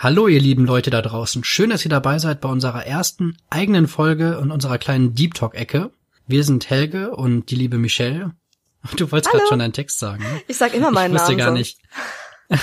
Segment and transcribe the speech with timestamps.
[0.00, 1.42] Hallo ihr lieben Leute da draußen.
[1.42, 5.56] Schön, dass ihr dabei seid bei unserer ersten eigenen Folge und unserer kleinen Deep Talk
[5.56, 5.90] Ecke.
[6.28, 8.30] Wir sind Helge und die liebe Michelle.
[8.96, 10.22] Du wolltest gerade schon deinen Text sagen.
[10.22, 10.40] Ne?
[10.46, 11.38] Ich sag immer meinen ich wusste Namen.
[11.38, 11.80] gar nicht.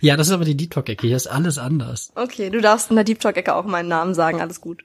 [0.00, 1.06] ja, das ist aber die Deep Talk Ecke.
[1.06, 2.10] Hier ist alles anders.
[2.16, 4.82] Okay, du darfst in der Deep Talk Ecke auch meinen Namen sagen, alles gut.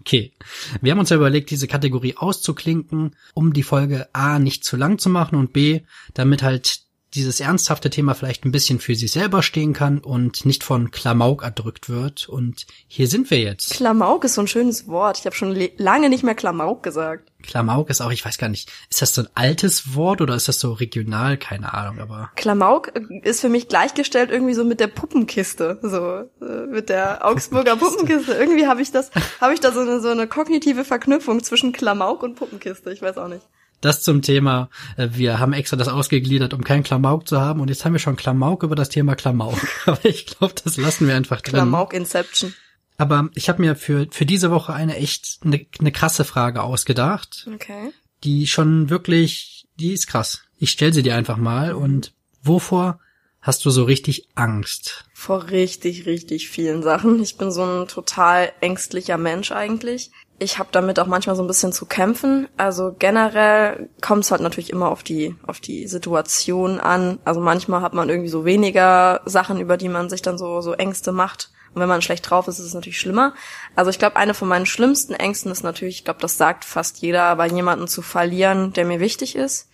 [0.00, 0.34] Okay.
[0.82, 4.98] Wir haben uns ja überlegt, diese Kategorie auszuklinken, um die Folge A nicht zu lang
[4.98, 5.80] zu machen und B,
[6.12, 6.82] damit halt
[7.14, 11.42] dieses ernsthafte Thema vielleicht ein bisschen für sich selber stehen kann und nicht von Klamauk
[11.42, 12.28] erdrückt wird.
[12.28, 13.72] Und hier sind wir jetzt.
[13.72, 15.18] Klamauk ist so ein schönes Wort.
[15.18, 17.30] Ich habe schon lange nicht mehr Klamauk gesagt.
[17.42, 20.48] Klamauk ist auch, ich weiß gar nicht, ist das so ein altes Wort oder ist
[20.48, 21.38] das so regional?
[21.38, 26.46] Keine Ahnung, aber Klamauk äh, ist für mich gleichgestellt irgendwie so mit der Puppenkiste, so
[26.46, 28.34] äh, mit der Augsburger Puppenkiste.
[28.34, 32.22] Irgendwie habe ich das, habe ich da so eine so eine kognitive Verknüpfung zwischen Klamauk
[32.22, 32.92] und Puppenkiste.
[32.92, 33.46] Ich weiß auch nicht.
[33.80, 37.68] Das zum Thema, äh, wir haben extra das ausgegliedert, um keinen Klamauk zu haben und
[37.68, 39.58] jetzt haben wir schon Klamauk über das Thema Klamauk.
[39.86, 41.54] Aber ich glaube, das lassen wir einfach drin.
[41.54, 42.54] Klamauk Inception.
[42.98, 47.48] Aber ich habe mir für, für diese Woche eine echt, eine, eine krasse Frage ausgedacht,
[47.54, 47.92] Okay.
[48.24, 50.42] die schon wirklich, die ist krass.
[50.58, 53.00] Ich stell sie dir einfach mal und wovor
[53.42, 55.04] hast du so richtig Angst?
[55.14, 57.22] Vor richtig, richtig vielen Sachen.
[57.22, 60.10] Ich bin so ein total ängstlicher Mensch eigentlich.
[60.38, 62.48] Ich habe damit auch manchmal so ein bisschen zu kämpfen.
[62.56, 67.18] Also generell kommt es halt natürlich immer auf die auf die Situation an.
[67.24, 70.72] Also manchmal hat man irgendwie so weniger Sachen, über die man sich dann so so
[70.72, 71.50] Ängste macht.
[71.74, 73.34] Und wenn man schlecht drauf ist, ist es natürlich schlimmer.
[73.76, 76.98] Also ich glaube, eine von meinen schlimmsten Ängsten ist natürlich, ich glaube, das sagt fast
[76.98, 79.68] jeder, aber jemanden zu verlieren, der mir wichtig ist.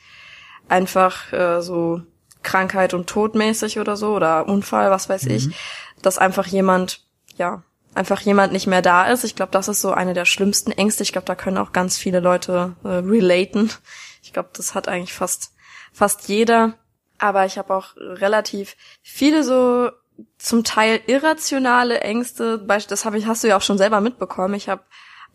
[0.68, 2.02] Einfach äh, so
[2.46, 5.50] Krankheit und todmäßig oder so oder Unfall, was weiß ich,
[6.00, 7.02] dass einfach jemand,
[7.36, 7.62] ja,
[7.94, 9.24] einfach jemand nicht mehr da ist.
[9.24, 11.02] Ich glaube, das ist so eine der schlimmsten Ängste.
[11.02, 13.70] Ich glaube, da können auch ganz viele Leute äh, relaten.
[14.22, 15.52] Ich glaube, das hat eigentlich fast
[15.96, 16.74] fast jeder.
[17.18, 19.90] Aber ich habe auch relativ viele so
[20.38, 22.58] zum Teil irrationale Ängste.
[22.88, 24.54] Das habe ich, hast du ja auch schon selber mitbekommen.
[24.54, 24.82] Ich habe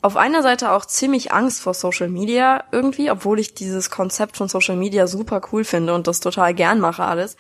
[0.02, 4.48] auf einer Seite auch ziemlich Angst vor Social Media irgendwie, obwohl ich dieses Konzept von
[4.48, 7.38] Social Media super cool finde und das total gern mache alles.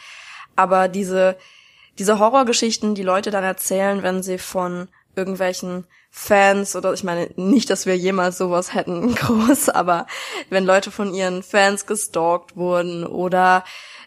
[0.56, 1.38] Aber diese,
[1.98, 7.70] diese Horrorgeschichten, die Leute dann erzählen, wenn sie von irgendwelchen Fans oder ich meine nicht,
[7.70, 10.06] dass wir jemals sowas hätten groß, aber
[10.50, 13.64] wenn Leute von ihren Fans gestalkt wurden oder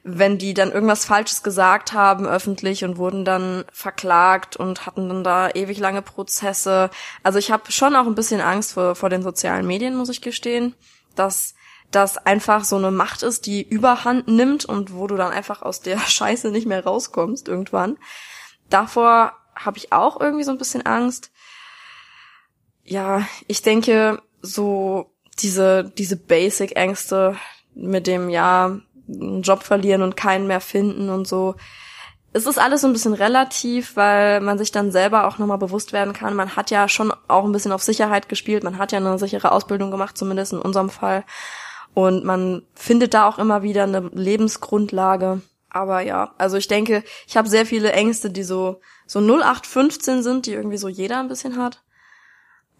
[0.06, 5.24] wenn die dann irgendwas Falsches gesagt haben öffentlich und wurden dann verklagt und hatten dann
[5.24, 6.90] da ewig lange Prozesse.
[7.22, 10.20] Also ich habe schon auch ein bisschen Angst vor, vor den sozialen Medien, muss ich
[10.20, 10.74] gestehen,
[11.16, 11.54] dass
[11.90, 15.80] das einfach so eine Macht ist, die Überhand nimmt und wo du dann einfach aus
[15.80, 17.96] der Scheiße nicht mehr rauskommst irgendwann.
[18.68, 21.30] Davor habe ich auch irgendwie so ein bisschen Angst.
[22.82, 27.36] Ja, ich denke, so diese, diese Basic-Ängste
[27.74, 28.78] mit dem, ja,
[29.08, 31.54] einen Job verlieren und keinen mehr finden und so.
[32.32, 35.92] Es ist alles so ein bisschen relativ, weil man sich dann selber auch nochmal bewusst
[35.92, 36.34] werden kann.
[36.34, 38.64] Man hat ja schon auch ein bisschen auf Sicherheit gespielt.
[38.64, 41.24] Man hat ja eine sichere Ausbildung gemacht, zumindest in unserem Fall.
[41.94, 45.42] Und man findet da auch immer wieder eine Lebensgrundlage.
[45.70, 50.46] Aber ja, also ich denke, ich habe sehr viele Ängste, die so, so 0815 sind,
[50.46, 51.82] die irgendwie so jeder ein bisschen hat.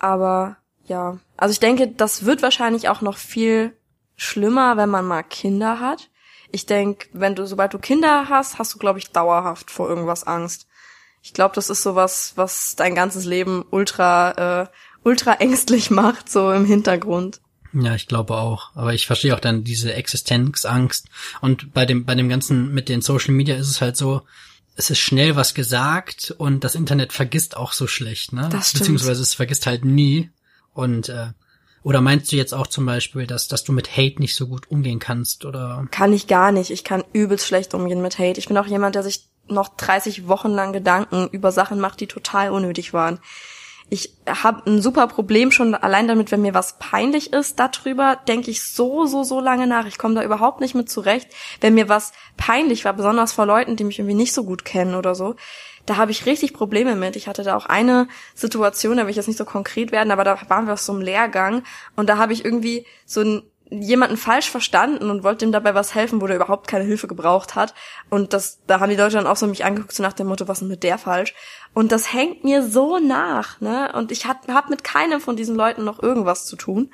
[0.01, 3.77] Aber ja, also ich denke, das wird wahrscheinlich auch noch viel
[4.17, 6.11] schlimmer, wenn man mal Kinder hat.
[6.54, 10.22] Ich denke, wenn du, sobald du Kinder hast, hast du, glaube ich, dauerhaft vor irgendwas
[10.22, 10.69] Angst.
[11.20, 14.66] Ich glaube, das ist sowas, was dein ganzes Leben ultra, äh,
[15.03, 17.41] ultra ängstlich macht, so im Hintergrund.
[17.72, 18.70] Ja, ich glaube auch.
[18.76, 21.09] Aber ich verstehe auch dann diese Existenzangst.
[21.41, 24.22] Und bei dem, bei dem Ganzen mit den Social Media ist es halt so,
[24.76, 28.48] es ist schnell was gesagt und das Internet vergisst auch so schlecht, ne?
[28.48, 28.82] Das stimmt.
[28.82, 30.31] Beziehungsweise es vergisst halt nie.
[30.72, 31.32] Und äh,
[31.84, 34.71] oder meinst du jetzt auch zum Beispiel, dass, dass du mit Hate nicht so gut
[34.71, 36.71] umgehen kannst oder Kann ich gar nicht.
[36.71, 38.41] Ich kann übelst schlecht umgehen mit Hate.
[38.41, 42.06] Ich bin auch jemand, der sich noch 30 Wochen lang Gedanken über Sachen macht, die
[42.06, 43.21] total unnötig waren.
[43.91, 48.50] Ich habe ein super Problem schon allein damit, wenn mir was peinlich ist, darüber denke
[48.50, 49.84] ich so, so, so lange nach.
[49.87, 51.28] Ich komme da überhaupt nicht mit zurecht.
[51.61, 54.94] Wenn mir was peinlich war, besonders vor Leuten, die mich irgendwie nicht so gut kennen
[54.94, 55.37] oder so,
[55.87, 57.17] da habe ich richtig Probleme mit.
[57.17, 60.25] Ich hatte da auch eine Situation, da will ich jetzt nicht so konkret werden, aber
[60.25, 61.62] da waren wir auf so einem Lehrgang
[61.97, 65.94] und da habe ich irgendwie so ein jemanden falsch verstanden und wollte ihm dabei was
[65.94, 67.75] helfen, wo der überhaupt keine Hilfe gebraucht hat.
[68.11, 70.47] Und das, da haben die Leute dann auch so mich angeguckt, so nach dem Motto,
[70.47, 71.35] was ist denn mit der falsch?
[71.73, 73.91] Und das hängt mir so nach, ne?
[73.94, 76.91] Und ich hab, hab mit keinem von diesen Leuten noch irgendwas zu tun.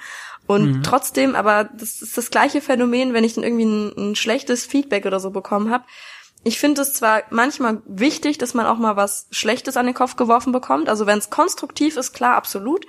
[0.46, 4.64] Und trotzdem, aber das ist das gleiche Phänomen, wenn ich dann irgendwie ein, ein schlechtes
[4.64, 5.84] Feedback oder so bekommen habe.
[6.42, 10.16] Ich finde es zwar manchmal wichtig, dass man auch mal was Schlechtes an den Kopf
[10.16, 10.88] geworfen bekommt.
[10.88, 12.86] Also wenn es konstruktiv ist, klar, absolut.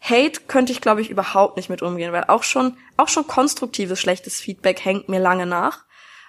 [0.00, 4.00] Hate könnte ich, glaube ich, überhaupt nicht mit umgehen, weil auch schon, auch schon konstruktives
[4.00, 5.84] schlechtes Feedback hängt mir lange nach,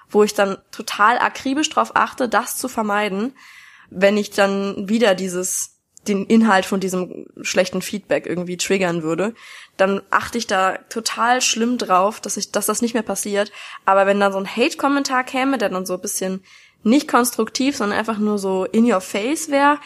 [0.09, 3.33] wo ich dann total akribisch drauf achte, das zu vermeiden,
[3.89, 5.77] wenn ich dann wieder dieses
[6.07, 9.33] den Inhalt von diesem schlechten Feedback irgendwie triggern würde,
[9.77, 13.51] dann achte ich da total schlimm drauf, dass ich, dass das nicht mehr passiert.
[13.85, 16.43] Aber wenn dann so ein Hate-Kommentar käme, der dann so ein bisschen
[16.83, 19.79] nicht konstruktiv, sondern einfach nur so in your face wäre,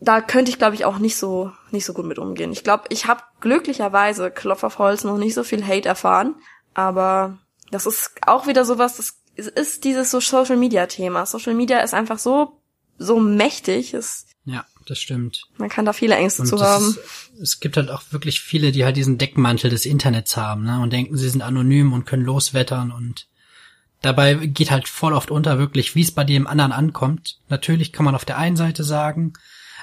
[0.00, 2.52] da könnte ich, glaube ich, auch nicht so nicht so gut mit umgehen.
[2.52, 6.36] Ich glaube, ich habe glücklicherweise Klopf auf Holz noch nicht so viel Hate erfahren,
[6.72, 7.38] aber
[7.70, 11.26] das ist auch wieder sowas, das ist dieses so Social Media Thema.
[11.26, 12.60] Social Media ist einfach so
[12.96, 15.44] so mächtig, es ja, das stimmt.
[15.56, 16.88] Man kann da viele Ängste Und zu haben.
[16.88, 20.80] Ist, es gibt halt auch wirklich viele, die halt diesen Deckmantel des Internets haben, ne,
[20.80, 23.28] und denken, sie sind anonym und können loswettern und
[24.02, 27.38] dabei geht halt voll oft unter wirklich, wie es bei dem anderen ankommt.
[27.48, 29.34] Natürlich kann man auf der einen Seite sagen,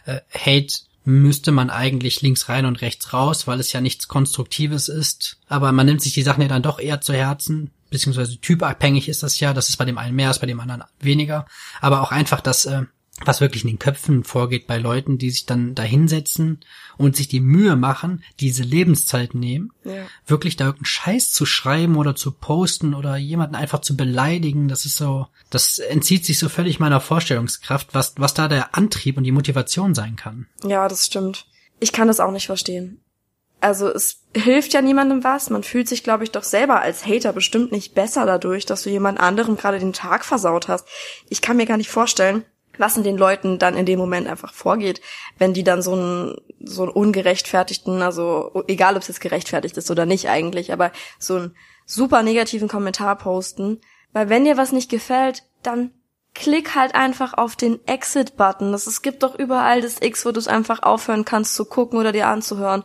[0.05, 0.73] äh, Hate
[1.05, 5.37] müsste man eigentlich links rein und rechts raus, weil es ja nichts Konstruktives ist.
[5.47, 9.23] Aber man nimmt sich die Sachen ja dann doch eher zu Herzen, beziehungsweise typabhängig ist
[9.23, 9.53] das ja.
[9.53, 11.45] Das ist bei dem einen mehr, ist bei dem anderen weniger.
[11.79, 12.81] Aber auch einfach, dass äh,
[13.25, 16.59] was wirklich in den Köpfen vorgeht bei Leuten, die sich dann da hinsetzen
[16.97, 20.05] und sich die Mühe machen, diese Lebenszeit nehmen, ja.
[20.25, 24.85] wirklich da irgendeinen Scheiß zu schreiben oder zu posten oder jemanden einfach zu beleidigen, das
[24.85, 29.23] ist so, das entzieht sich so völlig meiner Vorstellungskraft, was, was da der Antrieb und
[29.23, 30.47] die Motivation sein kann.
[30.63, 31.47] Ja, das stimmt.
[31.79, 33.01] Ich kann das auch nicht verstehen.
[33.59, 35.49] Also es hilft ja niemandem was.
[35.49, 38.91] Man fühlt sich, glaube ich, doch selber als Hater bestimmt nicht besser dadurch, dass du
[38.91, 40.87] jemand anderem gerade den Tag versaut hast.
[41.29, 42.45] Ich kann mir gar nicht vorstellen,
[42.77, 45.01] was in den Leuten dann in dem Moment einfach vorgeht,
[45.37, 49.91] wenn die dann so einen, so einen ungerechtfertigten, also egal ob es jetzt gerechtfertigt ist
[49.91, 53.81] oder nicht eigentlich, aber so einen super negativen Kommentar posten.
[54.13, 55.91] Weil wenn dir was nicht gefällt, dann
[56.33, 58.73] klick halt einfach auf den Exit-Button.
[58.73, 62.11] Es gibt doch überall das X, wo du es einfach aufhören kannst zu gucken oder
[62.11, 62.83] dir anzuhören.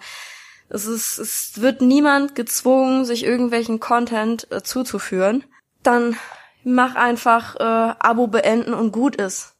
[0.70, 5.44] Es, ist, es wird niemand gezwungen, sich irgendwelchen Content äh, zuzuführen.
[5.82, 6.16] Dann
[6.64, 9.51] mach einfach äh, Abo beenden und gut ist.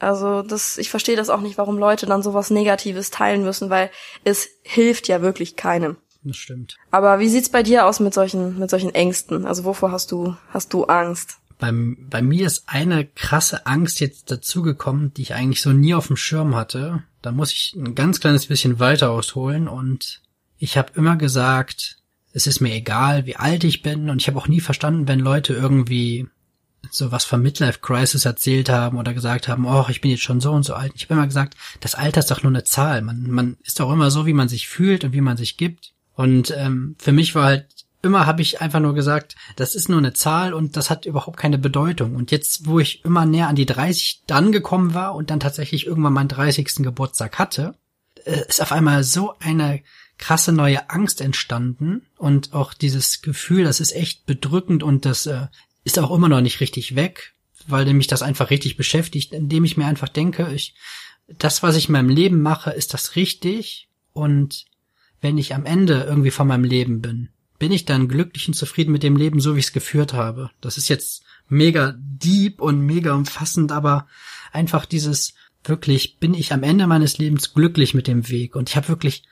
[0.00, 3.90] Also das, ich verstehe das auch nicht, warum Leute dann sowas Negatives teilen müssen, weil
[4.24, 5.98] es hilft ja wirklich keinem.
[6.22, 6.76] Das stimmt.
[6.90, 9.46] Aber wie sieht's bei dir aus mit solchen, mit solchen Ängsten?
[9.46, 11.36] Also wovor hast du, hast du Angst?
[11.58, 16.06] Bei, bei mir ist eine krasse Angst jetzt dazugekommen, die ich eigentlich so nie auf
[16.06, 17.02] dem Schirm hatte.
[17.20, 20.22] Da muss ich ein ganz kleines bisschen weiter ausholen und
[20.58, 21.98] ich habe immer gesagt,
[22.32, 25.20] es ist mir egal, wie alt ich bin und ich habe auch nie verstanden, wenn
[25.20, 26.28] Leute irgendwie
[26.90, 30.40] so was von Midlife Crisis erzählt haben oder gesagt haben, oh, ich bin jetzt schon
[30.40, 30.92] so und so alt.
[30.94, 33.02] Ich habe immer gesagt, das Alter ist doch nur eine Zahl.
[33.02, 35.92] Man, man ist doch immer so, wie man sich fühlt und wie man sich gibt.
[36.14, 37.66] Und ähm, für mich war halt
[38.02, 41.36] immer habe ich einfach nur gesagt, das ist nur eine Zahl und das hat überhaupt
[41.36, 42.16] keine Bedeutung.
[42.16, 45.86] Und jetzt, wo ich immer näher an die 30 dann gekommen war und dann tatsächlich
[45.86, 46.76] irgendwann meinen 30.
[46.76, 47.74] Geburtstag hatte,
[48.24, 49.82] äh, ist auf einmal so eine
[50.18, 55.46] krasse neue Angst entstanden und auch dieses Gefühl, das ist echt bedrückend und das äh,
[55.84, 57.34] ist auch immer noch nicht richtig weg,
[57.66, 60.74] weil mich das einfach richtig beschäftigt, indem ich mir einfach denke, ich,
[61.38, 64.64] das, was ich in meinem Leben mache, ist das richtig und
[65.20, 67.28] wenn ich am Ende irgendwie von meinem Leben bin,
[67.58, 70.50] bin ich dann glücklich und zufrieden mit dem Leben, so wie ich es geführt habe.
[70.60, 74.06] Das ist jetzt mega deep und mega umfassend, aber
[74.50, 78.76] einfach dieses wirklich, bin ich am Ende meines Lebens glücklich mit dem Weg und ich
[78.76, 79.24] habe wirklich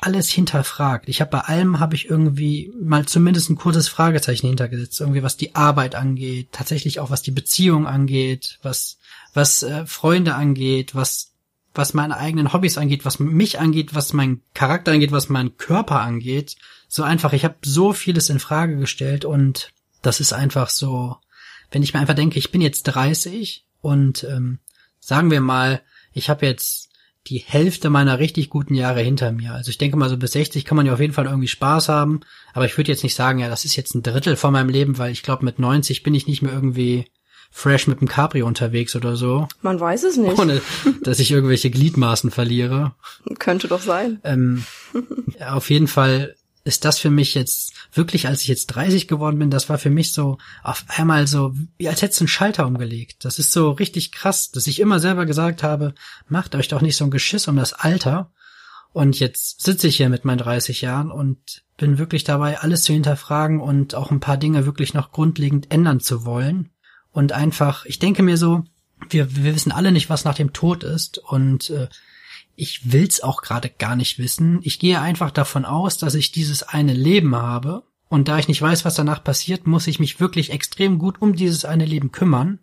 [0.00, 1.08] alles hinterfragt.
[1.08, 5.36] Ich habe bei allem habe ich irgendwie mal zumindest ein kurzes Fragezeichen hintergesetzt, irgendwie was
[5.36, 8.98] die Arbeit angeht, tatsächlich auch was die Beziehung angeht, was
[9.34, 11.32] was äh, Freunde angeht, was
[11.74, 16.00] was meine eigenen Hobbys angeht, was mich angeht, was mein Charakter angeht, was mein Körper
[16.00, 16.56] angeht.
[16.88, 21.16] So einfach, ich habe so vieles in Frage gestellt und das ist einfach so,
[21.70, 24.58] wenn ich mir einfach denke, ich bin jetzt 30 und ähm,
[24.98, 26.89] sagen wir mal, ich habe jetzt
[27.26, 29.52] die Hälfte meiner richtig guten Jahre hinter mir.
[29.52, 31.88] Also ich denke mal so bis 60 kann man ja auf jeden Fall irgendwie Spaß
[31.88, 32.20] haben.
[32.54, 34.98] Aber ich würde jetzt nicht sagen, ja, das ist jetzt ein Drittel von meinem Leben,
[34.98, 37.06] weil ich glaube, mit 90 bin ich nicht mehr irgendwie
[37.50, 39.48] fresh mit dem Capri unterwegs oder so.
[39.60, 40.38] Man weiß es nicht.
[40.38, 40.62] Ohne,
[41.02, 42.94] dass ich irgendwelche Gliedmaßen verliere.
[43.38, 44.20] Könnte doch sein.
[44.24, 44.64] Ähm,
[45.46, 49.50] auf jeden Fall ist das für mich jetzt wirklich, als ich jetzt 30 geworden bin,
[49.50, 53.24] das war für mich so auf einmal so, wie als hättest du einen Schalter umgelegt.
[53.24, 55.94] Das ist so richtig krass, dass ich immer selber gesagt habe,
[56.28, 58.30] macht euch doch nicht so ein Geschiss um das Alter.
[58.92, 62.92] Und jetzt sitze ich hier mit meinen 30 Jahren und bin wirklich dabei, alles zu
[62.92, 66.70] hinterfragen und auch ein paar Dinge wirklich noch grundlegend ändern zu wollen.
[67.12, 68.64] Und einfach, ich denke mir so,
[69.08, 71.18] wir, wir wissen alle nicht, was nach dem Tod ist.
[71.18, 71.88] Und äh,
[72.60, 74.60] ich will's auch gerade gar nicht wissen.
[74.62, 77.84] Ich gehe einfach davon aus, dass ich dieses eine Leben habe.
[78.08, 81.34] Und da ich nicht weiß, was danach passiert, muss ich mich wirklich extrem gut um
[81.34, 82.58] dieses eine Leben kümmern.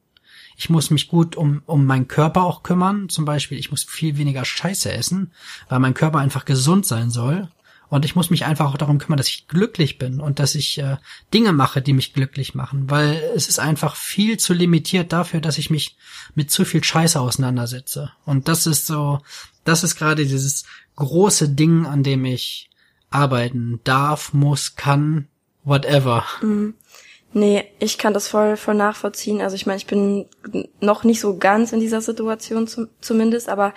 [0.55, 3.09] Ich muss mich gut um, um meinen Körper auch kümmern.
[3.09, 5.31] Zum Beispiel, ich muss viel weniger Scheiße essen,
[5.67, 7.49] weil mein Körper einfach gesund sein soll.
[7.89, 10.77] Und ich muss mich einfach auch darum kümmern, dass ich glücklich bin und dass ich
[10.79, 10.97] äh,
[11.33, 15.57] Dinge mache, die mich glücklich machen, weil es ist einfach viel zu limitiert dafür, dass
[15.57, 15.95] ich mich
[16.35, 18.11] mit zu viel Scheiße auseinandersetze.
[18.25, 19.19] Und das ist so,
[19.63, 20.65] das ist gerade dieses
[20.97, 22.69] große Ding, an dem ich
[23.09, 25.27] arbeiten darf, muss, kann,
[25.63, 26.25] whatever.
[26.41, 26.73] Mhm.
[27.33, 29.41] Nee, ich kann das voll, voll nachvollziehen.
[29.41, 30.25] Also ich meine, ich bin
[30.79, 33.73] noch nicht so ganz in dieser Situation zum, zumindest, aber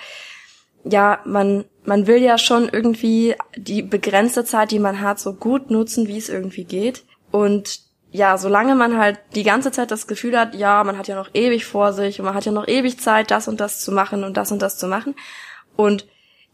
[0.85, 5.71] ja, man, man will ja schon irgendwie die begrenzte Zeit, die man hat, so gut
[5.71, 7.05] nutzen, wie es irgendwie geht.
[7.31, 7.81] Und
[8.13, 11.31] ja, solange man halt die ganze Zeit das Gefühl hat, ja, man hat ja noch
[11.33, 14.25] ewig vor sich und man hat ja noch ewig Zeit, das und das zu machen
[14.25, 15.15] und das und das zu machen.
[15.77, 16.07] Und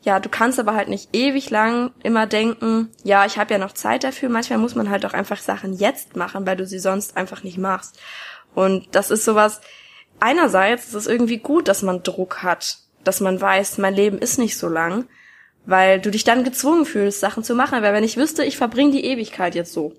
[0.03, 3.73] ja, du kannst aber halt nicht ewig lang immer denken, ja, ich habe ja noch
[3.73, 4.29] Zeit dafür.
[4.29, 7.59] Manchmal muss man halt auch einfach Sachen jetzt machen, weil du sie sonst einfach nicht
[7.59, 7.99] machst.
[8.55, 9.61] Und das ist sowas,
[10.21, 14.39] einerseits ist es irgendwie gut, dass man Druck hat, dass man weiß, mein Leben ist
[14.39, 15.07] nicht so lang,
[15.65, 17.83] weil du dich dann gezwungen fühlst, Sachen zu machen.
[17.83, 19.95] Weil wenn ich wüsste, ich verbringe die Ewigkeit jetzt so,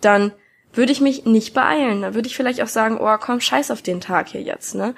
[0.00, 0.32] dann
[0.72, 2.02] würde ich mich nicht beeilen.
[2.02, 4.94] Dann würde ich vielleicht auch sagen, oh komm, scheiß auf den Tag hier jetzt, ne?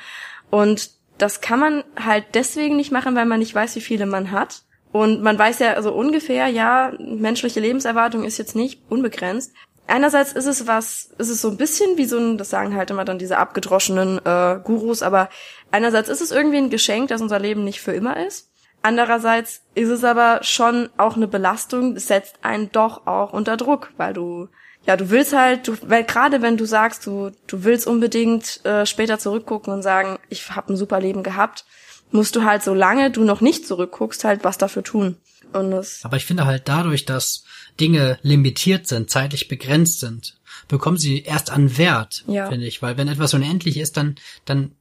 [0.51, 4.31] Und das kann man halt deswegen nicht machen, weil man nicht weiß, wie viele man
[4.31, 4.63] hat.
[4.93, 9.53] Und man weiß ja also ungefähr, ja, menschliche Lebenserwartung ist jetzt nicht unbegrenzt.
[9.87, 12.91] Einerseits ist es was, ist es so ein bisschen wie so ein, das sagen halt
[12.91, 15.29] immer dann diese abgedroschenen äh, Gurus, aber
[15.71, 18.51] einerseits ist es irgendwie ein Geschenk, dass unser Leben nicht für immer ist.
[18.83, 23.93] Andererseits ist es aber schon auch eine Belastung, es setzt einen doch auch unter Druck,
[23.97, 24.49] weil du
[24.87, 28.87] ja, du willst halt, du, weil gerade wenn du sagst, du, du willst unbedingt äh,
[28.87, 31.65] später zurückgucken und sagen, ich habe ein super Leben gehabt,
[32.13, 35.17] musst du halt, solange du noch nicht zurückguckst, halt was dafür tun.
[35.53, 37.45] Und das Aber ich finde halt dadurch, dass
[37.81, 42.49] Dinge limitiert sind, zeitlich begrenzt sind, bekommen sie erst an Wert, ja.
[42.49, 42.83] finde ich.
[42.83, 44.73] Weil wenn etwas unendlich ist, dann, dann,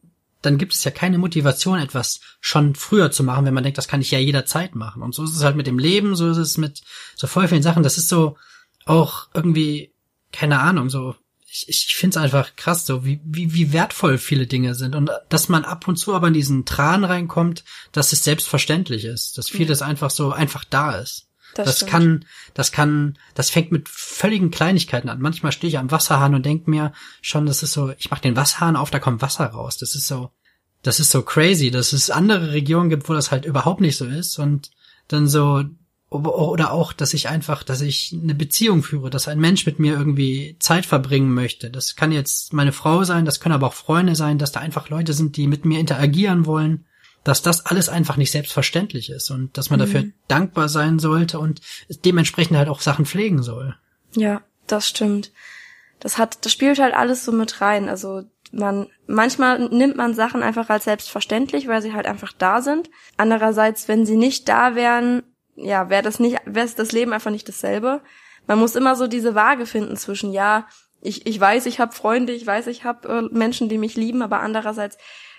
[0.41, 3.87] dann gibt es ja keine Motivation, etwas schon früher zu machen, wenn man denkt, das
[3.87, 5.01] kann ich ja jederzeit machen.
[5.01, 6.81] Und so ist es halt mit dem Leben, so ist es mit
[7.15, 7.83] so voll vielen Sachen.
[7.83, 8.37] Das ist so
[8.85, 9.91] auch irgendwie,
[10.31, 11.15] keine Ahnung, so
[11.63, 15.09] ich, ich finde es einfach krass, so wie, wie, wie wertvoll viele Dinge sind und
[15.29, 19.49] dass man ab und zu aber in diesen Tran reinkommt, dass es selbstverständlich ist, dass
[19.49, 19.87] vieles ja.
[19.87, 21.24] einfach so einfach da ist.
[21.55, 25.21] Das, das kann, das kann, das fängt mit völligen Kleinigkeiten an.
[25.21, 28.35] Manchmal stehe ich am Wasserhahn und denk mir schon, das ist so, ich mach den
[28.35, 29.77] Wasserhahn auf, da kommt Wasser raus.
[29.77, 30.31] Das ist so,
[30.83, 34.05] das ist so crazy, dass es andere Regionen gibt, wo das halt überhaupt nicht so
[34.05, 34.69] ist und
[35.07, 35.63] dann so
[36.09, 39.93] oder auch, dass ich einfach, dass ich eine Beziehung führe, dass ein Mensch mit mir
[39.93, 41.71] irgendwie Zeit verbringen möchte.
[41.71, 44.89] Das kann jetzt meine Frau sein, das können aber auch Freunde sein, dass da einfach
[44.89, 46.85] Leute sind, die mit mir interagieren wollen,
[47.25, 49.83] dass das alles einfach nicht selbstverständlich ist und dass man mhm.
[49.83, 53.75] dafür dankbar sein sollte und dementsprechend halt auch Sachen pflegen soll.
[54.13, 55.31] Ja, das stimmt.
[55.99, 57.89] Das hat, das spielt halt alles so mit rein.
[57.89, 62.91] Also man, manchmal nimmt man Sachen einfach als selbstverständlich, weil sie halt einfach da sind.
[63.17, 65.23] Andererseits, wenn sie nicht da wären,
[65.55, 68.01] ja, wäre das nicht, wäre das Leben einfach nicht dasselbe.
[68.45, 70.67] Man muss immer so diese Waage finden zwischen, ja,
[71.01, 74.21] ich, ich weiß, ich habe Freunde, ich weiß, ich habe äh, Menschen, die mich lieben,
[74.21, 74.97] aber andererseits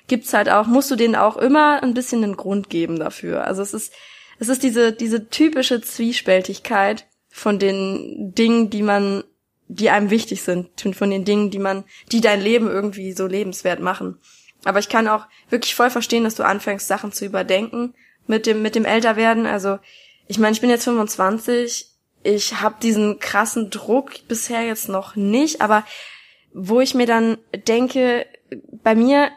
[0.09, 3.45] gibt's halt auch, musst du denen auch immer ein bisschen einen Grund geben dafür.
[3.45, 3.93] Also es ist,
[4.39, 9.25] es ist diese, diese typische Zwiespältigkeit von den Dingen, die man,
[9.69, 13.81] die einem wichtig sind, von den Dingen, die man, die dein Leben irgendwie so lebenswert
[13.81, 14.19] machen.
[14.65, 17.95] Aber ich kann auch wirklich voll verstehen, dass du anfängst, Sachen zu überdenken
[18.27, 19.47] mit dem, mit dem Älterwerden.
[19.47, 19.79] Also
[20.29, 21.91] ich meine, ich bin jetzt 25,
[22.23, 25.85] ich habe diesen krassen Druck bisher jetzt noch nicht, aber
[26.53, 28.27] wo ich mir dann denke,
[28.83, 29.31] bei mir,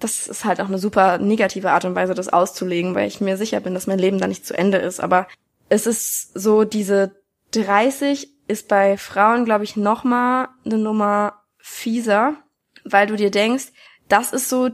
[0.00, 3.36] das ist halt auch eine super negative Art und Weise, das auszulegen, weil ich mir
[3.36, 5.00] sicher bin, dass mein Leben da nicht zu Ende ist.
[5.00, 5.28] Aber
[5.68, 7.12] es ist so, diese
[7.52, 12.36] 30 ist bei Frauen, glaube ich, noch mal eine Nummer fieser,
[12.84, 13.66] weil du dir denkst,
[14.08, 14.70] das ist so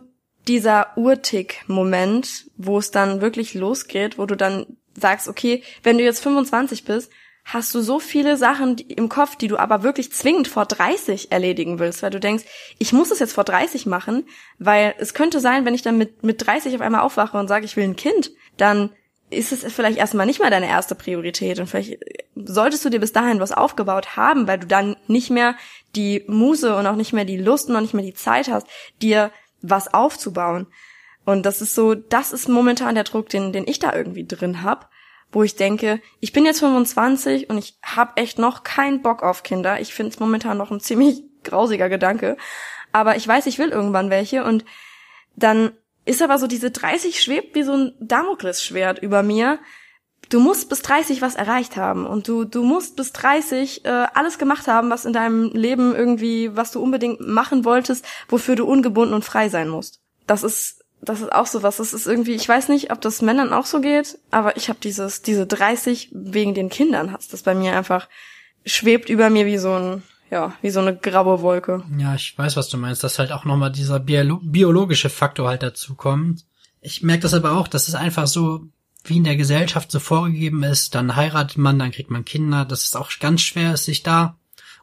[0.49, 6.23] dieser Urtick-Moment, wo es dann wirklich losgeht, wo du dann sagst, okay, wenn du jetzt
[6.23, 7.11] 25 bist,
[7.47, 11.79] hast du so viele Sachen im Kopf, die du aber wirklich zwingend vor 30 erledigen
[11.79, 12.45] willst, weil du denkst,
[12.79, 14.27] ich muss es jetzt vor 30 machen,
[14.59, 17.65] weil es könnte sein, wenn ich dann mit, mit 30 auf einmal aufwache und sage,
[17.65, 18.91] ich will ein Kind, dann
[19.31, 22.01] ist es vielleicht erstmal nicht mal deine erste Priorität und vielleicht
[22.35, 25.55] solltest du dir bis dahin was aufgebaut haben, weil du dann nicht mehr
[25.95, 28.67] die Muse und auch nicht mehr die Lust und auch nicht mehr die Zeit hast,
[29.03, 29.31] dir
[29.63, 30.67] was aufzubauen.
[31.25, 34.63] Und das ist so, das ist momentan der Druck, den, den ich da irgendwie drin
[34.65, 34.91] hab,
[35.33, 39.43] wo ich denke, ich bin jetzt 25 und ich hab echt noch keinen Bock auf
[39.43, 39.81] Kinder.
[39.81, 42.37] Ich finde es momentan noch ein ziemlich grausiger Gedanke.
[42.93, 44.65] Aber ich weiß, ich will irgendwann welche und
[45.35, 45.73] dann
[46.05, 49.59] ist aber so diese 30 schwebt wie so ein Damoklesschwert über mir.
[50.29, 54.39] Du musst bis 30 was erreicht haben und du du musst bis 30 äh, alles
[54.39, 59.15] gemacht haben, was in deinem Leben irgendwie, was du unbedingt machen wolltest, wofür du ungebunden
[59.15, 60.01] und frei sein musst.
[60.27, 61.77] Das ist das ist auch so was.
[61.77, 64.79] Das ist irgendwie, ich weiß nicht, ob das Männern auch so geht, aber ich habe
[64.83, 68.09] dieses, diese 30 wegen den Kindern hat's das bei mir einfach
[68.65, 71.85] schwebt über mir wie so ein, ja, wie so eine graue Wolke.
[71.97, 75.63] Ja, ich weiß, was du meinst, dass halt auch nochmal dieser Biolo biologische Faktor halt
[75.63, 76.45] dazu kommt.
[76.81, 78.67] Ich merke das aber auch, dass es einfach so,
[79.05, 82.85] wie in der Gesellschaft so vorgegeben ist, dann heiratet man, dann kriegt man Kinder, dass
[82.85, 84.37] es auch ganz schwer ist, sich da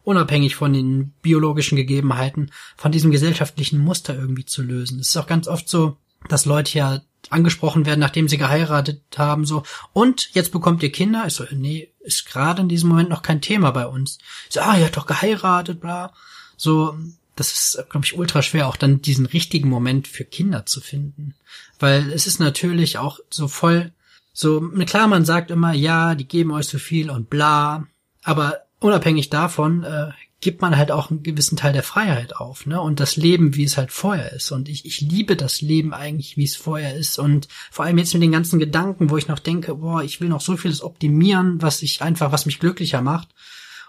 [0.03, 4.99] unabhängig von den biologischen Gegebenheiten, von diesem gesellschaftlichen Muster irgendwie zu lösen.
[4.99, 5.97] Es ist auch ganz oft so,
[6.29, 9.63] dass Leute ja angesprochen werden, nachdem sie geheiratet haben, so,
[9.93, 11.23] und jetzt bekommt ihr Kinder?
[11.25, 14.19] Ich so, nee, ist gerade in diesem Moment noch kein Thema bei uns.
[14.47, 16.13] Ich so, ah, ihr habt doch geheiratet, bla.
[16.57, 16.97] So,
[17.35, 21.33] das ist, glaube ich, ultra schwer, auch dann diesen richtigen Moment für Kinder zu finden.
[21.79, 23.91] Weil es ist natürlich auch so voll,
[24.33, 27.87] so, klar, man sagt immer, ja, die geben euch so viel und bla,
[28.23, 30.11] aber unabhängig davon äh,
[30.43, 32.79] gibt man halt auch einen gewissen Teil der Freiheit auf, ne?
[32.81, 34.51] Und das Leben, wie es halt vorher ist.
[34.51, 37.17] Und ich, ich liebe das Leben eigentlich, wie es vorher ist.
[37.17, 40.27] Und vor allem jetzt mit den ganzen Gedanken, wo ich noch denke, boah, ich will
[40.27, 43.29] noch so vieles optimieren, was ich einfach, was mich glücklicher macht.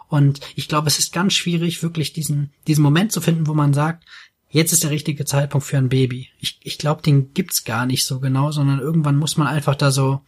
[0.08, 3.74] Und ich glaube, es ist ganz schwierig, wirklich diesen, diesen Moment zu finden, wo man
[3.74, 4.04] sagt,
[4.48, 6.28] jetzt ist der richtige Zeitpunkt für ein Baby.
[6.38, 9.90] Ich, ich glaube, den gibt's gar nicht so genau, sondern irgendwann muss man einfach da
[9.90, 10.20] so,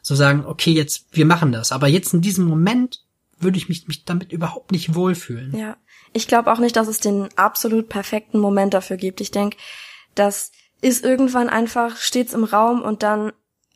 [0.00, 1.70] so sagen, okay, jetzt, wir machen das.
[1.70, 3.02] Aber jetzt in diesem Moment
[3.38, 5.56] würde ich mich, mich damit überhaupt nicht wohlfühlen.
[5.56, 5.76] Ja,
[6.12, 9.20] ich glaube auch nicht, dass es den absolut perfekten Moment dafür gibt.
[9.20, 9.56] Ich denke,
[10.14, 13.32] das ist irgendwann einfach stets im Raum und dann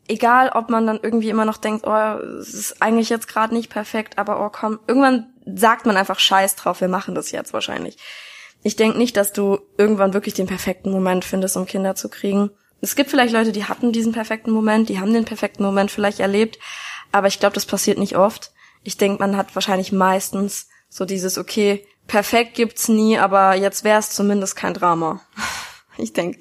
[0.08, 3.70] egal, ob man dann irgendwie immer noch denkt, oh, es ist eigentlich jetzt gerade nicht
[3.70, 7.96] perfekt, aber oh komm, irgendwann sagt man einfach Scheiß drauf, wir machen das jetzt wahrscheinlich.
[8.62, 12.50] Ich denke nicht, dass du irgendwann wirklich den perfekten Moment findest, um Kinder zu kriegen.
[12.80, 16.20] Es gibt vielleicht Leute, die hatten diesen perfekten Moment, die haben den perfekten Moment vielleicht
[16.20, 16.58] erlebt,
[17.12, 21.38] aber ich glaube, das passiert nicht oft ich denke, man hat wahrscheinlich meistens so dieses,
[21.38, 25.20] okay, perfekt gibt's nie, aber jetzt wäre es zumindest kein Drama.
[25.98, 26.38] ich denke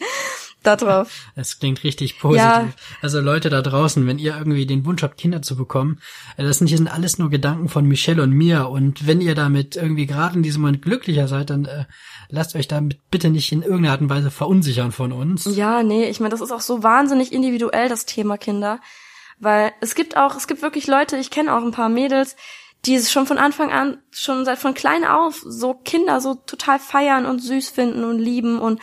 [0.64, 1.28] darauf.
[1.36, 2.44] Es klingt richtig positiv.
[2.44, 2.68] Ja.
[3.02, 6.00] Also Leute da draußen, wenn ihr irgendwie den Wunsch habt, Kinder zu bekommen,
[6.38, 8.70] äh, das sind, hier sind alles nur Gedanken von Michelle und mir.
[8.70, 11.86] Und wenn ihr damit irgendwie gerade in diesem Moment glücklicher seid, dann äh,
[12.30, 15.46] lasst euch damit bitte nicht in irgendeiner Art und Weise verunsichern von uns.
[15.46, 18.80] Ja, nee, ich meine, das ist auch so wahnsinnig individuell, das Thema Kinder.
[19.40, 22.36] Weil es gibt auch, es gibt wirklich Leute, ich kenne auch ein paar Mädels,
[22.86, 26.80] die es schon von Anfang an, schon seit von klein auf, so Kinder so total
[26.80, 28.82] feiern und süß finden und lieben und,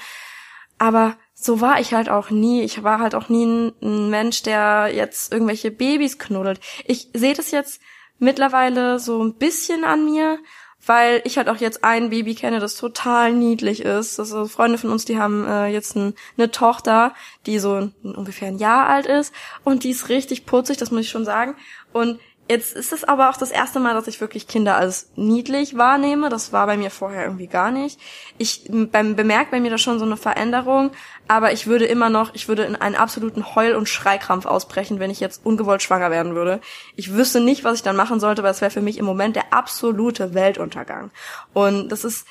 [0.78, 2.62] aber so war ich halt auch nie.
[2.62, 6.60] Ich war halt auch nie ein, ein Mensch, der jetzt irgendwelche Babys knuddelt.
[6.86, 7.80] Ich sehe das jetzt
[8.18, 10.38] mittlerweile so ein bisschen an mir
[10.86, 14.18] weil ich halt auch jetzt ein Baby kenne, das total niedlich ist.
[14.18, 18.58] Also Freunde von uns, die haben äh, jetzt ein, eine Tochter, die so ungefähr ein
[18.58, 21.56] Jahr alt ist und die ist richtig putzig, das muss ich schon sagen.
[21.92, 25.76] Und Jetzt ist es aber auch das erste Mal, dass ich wirklich Kinder als niedlich
[25.76, 26.28] wahrnehme.
[26.28, 27.98] Das war bei mir vorher irgendwie gar nicht.
[28.38, 30.92] Ich beim bemerkt bei mir da schon so eine Veränderung,
[31.26, 35.10] aber ich würde immer noch, ich würde in einen absoluten Heul- und Schreikrampf ausbrechen, wenn
[35.10, 36.60] ich jetzt ungewollt schwanger werden würde.
[36.94, 39.34] Ich wüsste nicht, was ich dann machen sollte, weil es wäre für mich im Moment
[39.34, 41.10] der absolute Weltuntergang.
[41.52, 42.26] Und das ist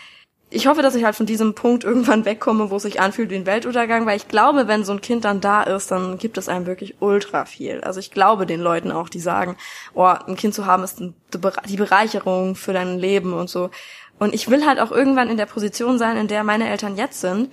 [0.49, 3.35] ich hoffe, dass ich halt von diesem Punkt irgendwann wegkomme, wo es sich anfühlt wie
[3.35, 6.49] ein Weltuntergang, weil ich glaube, wenn so ein Kind dann da ist, dann gibt es
[6.49, 7.81] einem wirklich ultra viel.
[7.81, 9.57] Also ich glaube den Leuten auch, die sagen,
[9.93, 13.71] oh, ein Kind zu haben ist die Bereicherung für dein Leben und so.
[14.19, 17.21] Und ich will halt auch irgendwann in der Position sein, in der meine Eltern jetzt
[17.21, 17.51] sind,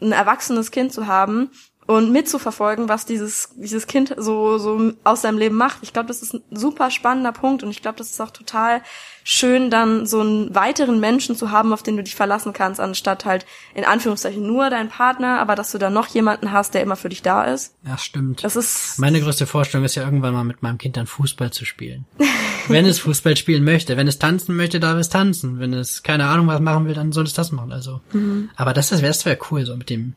[0.00, 1.50] ein erwachsenes Kind zu haben
[1.86, 5.78] und mitzuverfolgen, was dieses dieses Kind so so aus seinem Leben macht.
[5.82, 8.82] Ich glaube, das ist ein super spannender Punkt und ich glaube, das ist auch total
[9.22, 13.24] schön, dann so einen weiteren Menschen zu haben, auf den du dich verlassen kannst, anstatt
[13.24, 16.96] halt in Anführungszeichen nur dein Partner, aber dass du dann noch jemanden hast, der immer
[16.96, 17.74] für dich da ist.
[17.86, 18.44] Ja, stimmt.
[18.44, 21.64] Das ist meine größte Vorstellung ist ja irgendwann mal mit meinem Kind dann Fußball zu
[21.64, 22.04] spielen.
[22.68, 25.58] wenn es Fußball spielen möchte, wenn es tanzen möchte, darf es tanzen.
[25.58, 27.72] Wenn es keine Ahnung was machen will, dann soll es das machen.
[27.72, 28.50] Also, mhm.
[28.56, 30.14] aber das, das wäre wär cool so mit dem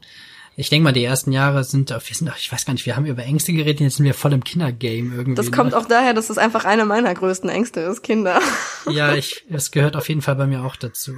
[0.60, 3.06] ich denke mal, die ersten Jahre sind, wir sind, ich weiß gar nicht, wir haben
[3.06, 5.36] über Ängste geredet, jetzt sind wir voll im Kindergame irgendwie.
[5.36, 5.78] Das kommt ne?
[5.78, 8.39] auch daher, dass es einfach eine meiner größten Ängste ist, Kinder.
[8.89, 11.12] Ja, ich, es gehört auf jeden Fall bei mir auch dazu.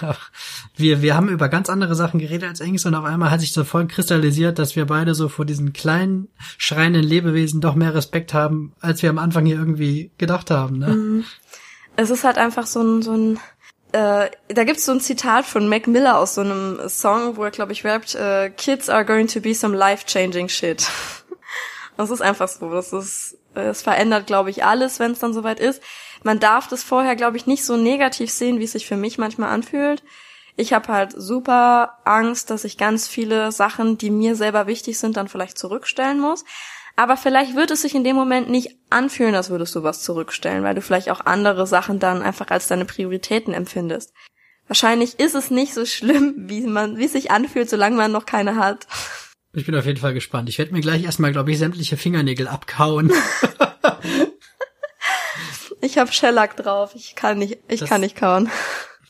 [0.76, 3.52] Wir, wir haben über ganz andere Sachen geredet als Ängste und auf einmal hat sich
[3.52, 6.28] so voll kristallisiert, dass wir beide so vor diesen kleinen,
[6.58, 10.88] schreienden Lebewesen doch mehr Respekt haben, als wir am Anfang hier irgendwie gedacht haben, ne?
[10.88, 11.24] Mhm.
[11.96, 13.38] Es ist halt einfach so ein, so ein,
[13.94, 17.52] äh, da gibt's so ein Zitat von Mac Miller aus so einem Song, wo er,
[17.52, 20.84] glaube ich, rappt, äh, Kids are going to be some life-changing shit.
[21.96, 22.70] das ist einfach so.
[22.72, 25.80] Das ist, es verändert, glaube ich, alles, wenn es dann soweit ist.
[26.24, 29.16] Man darf das vorher, glaube ich, nicht so negativ sehen, wie es sich für mich
[29.16, 30.02] manchmal anfühlt.
[30.56, 35.16] Ich habe halt super Angst, dass ich ganz viele Sachen, die mir selber wichtig sind,
[35.16, 36.44] dann vielleicht zurückstellen muss.
[36.96, 40.62] Aber vielleicht wird es sich in dem Moment nicht anfühlen, als würdest du was zurückstellen,
[40.62, 44.12] weil du vielleicht auch andere Sachen dann einfach als deine Prioritäten empfindest.
[44.68, 48.26] Wahrscheinlich ist es nicht so schlimm, wie man, wie es sich anfühlt, solange man noch
[48.26, 48.86] keine hat.
[49.52, 50.48] Ich bin auf jeden Fall gespannt.
[50.48, 53.12] Ich werde mir gleich erstmal, glaube ich, sämtliche Fingernägel abkauen.
[55.80, 56.92] ich habe Shellac drauf.
[56.96, 58.50] Ich kann nicht, ich das, kann nicht kauen.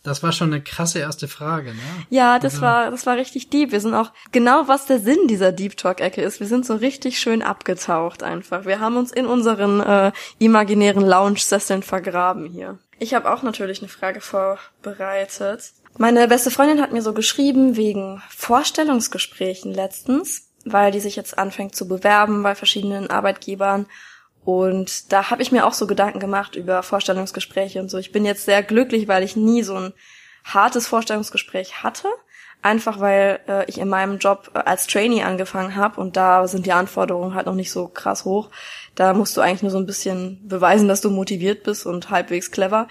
[0.04, 1.80] Das war schon eine krasse erste Frage, ne?
[2.10, 2.62] Ja, das also.
[2.62, 3.72] war, das war richtig deep.
[3.72, 6.40] Wir sind auch genau, was der Sinn dieser Deep Talk Ecke ist.
[6.40, 8.66] Wir sind so richtig schön abgetaucht einfach.
[8.66, 12.78] Wir haben uns in unseren äh, imaginären Lounge-Sesseln vergraben hier.
[12.98, 15.72] Ich habe auch natürlich eine Frage vorbereitet.
[15.96, 21.74] Meine beste Freundin hat mir so geschrieben wegen Vorstellungsgesprächen letztens, weil die sich jetzt anfängt
[21.74, 23.86] zu bewerben bei verschiedenen Arbeitgebern.
[24.44, 27.98] Und da habe ich mir auch so Gedanken gemacht über Vorstellungsgespräche und so.
[27.98, 29.92] Ich bin jetzt sehr glücklich, weil ich nie so ein
[30.44, 32.08] hartes Vorstellungsgespräch hatte.
[32.60, 36.64] Einfach weil äh, ich in meinem Job äh, als Trainee angefangen habe und da sind
[36.64, 38.50] die Anforderungen halt noch nicht so krass hoch.
[38.94, 42.50] Da musst du eigentlich nur so ein bisschen beweisen, dass du motiviert bist und halbwegs
[42.50, 42.88] clever.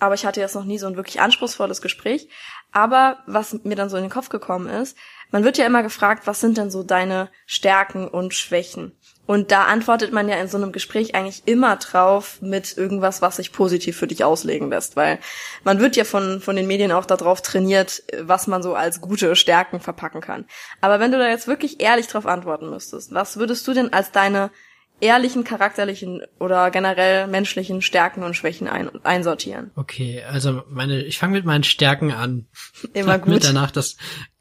[0.00, 2.28] Aber ich hatte jetzt noch nie so ein wirklich anspruchsvolles Gespräch.
[2.70, 4.96] Aber was mir dann so in den Kopf gekommen ist,
[5.30, 8.97] man wird ja immer gefragt, was sind denn so deine Stärken und Schwächen?
[9.28, 13.36] Und da antwortet man ja in so einem Gespräch eigentlich immer drauf mit irgendwas, was
[13.36, 15.18] sich positiv für dich auslegen lässt, weil
[15.64, 19.36] man wird ja von, von den Medien auch darauf trainiert, was man so als gute
[19.36, 20.46] Stärken verpacken kann.
[20.80, 24.12] Aber wenn du da jetzt wirklich ehrlich drauf antworten müsstest, was würdest du denn als
[24.12, 24.50] deine
[24.98, 29.72] ehrlichen, charakterlichen oder generell menschlichen Stärken und Schwächen ein, einsortieren?
[29.76, 32.46] Okay, also meine, ich fange mit meinen Stärken an.
[32.94, 33.28] Immer gut.
[33.28, 33.98] Mit danach das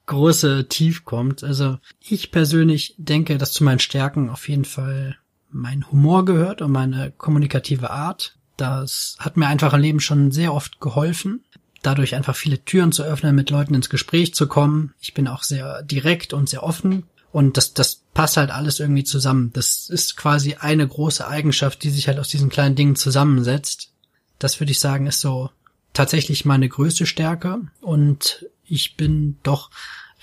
[0.08, 1.43] große Tief kommt.
[1.43, 5.17] Also ich persönlich denke, dass zu meinen Stärken auf jeden Fall
[5.52, 8.36] mein Humor gehört und meine kommunikative Art.
[8.58, 11.43] Das hat mir einfach im Leben schon sehr oft geholfen,
[11.84, 14.93] dadurch einfach viele Türen zu öffnen, mit Leuten ins Gespräch zu kommen.
[15.00, 19.04] Ich bin auch sehr direkt und sehr offen und das, das passt halt alles irgendwie
[19.04, 19.52] zusammen.
[19.54, 23.91] Das ist quasi eine große Eigenschaft, die sich halt aus diesen kleinen Dingen zusammensetzt.
[24.39, 25.52] Das würde ich sagen, ist so
[25.93, 29.69] tatsächlich meine größte Stärke und ich bin doch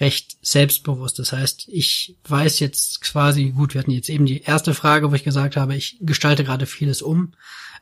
[0.00, 1.18] recht selbstbewusst.
[1.18, 5.14] Das heißt, ich weiß jetzt quasi, gut, wir hatten jetzt eben die erste Frage, wo
[5.14, 7.32] ich gesagt habe, ich gestalte gerade vieles um.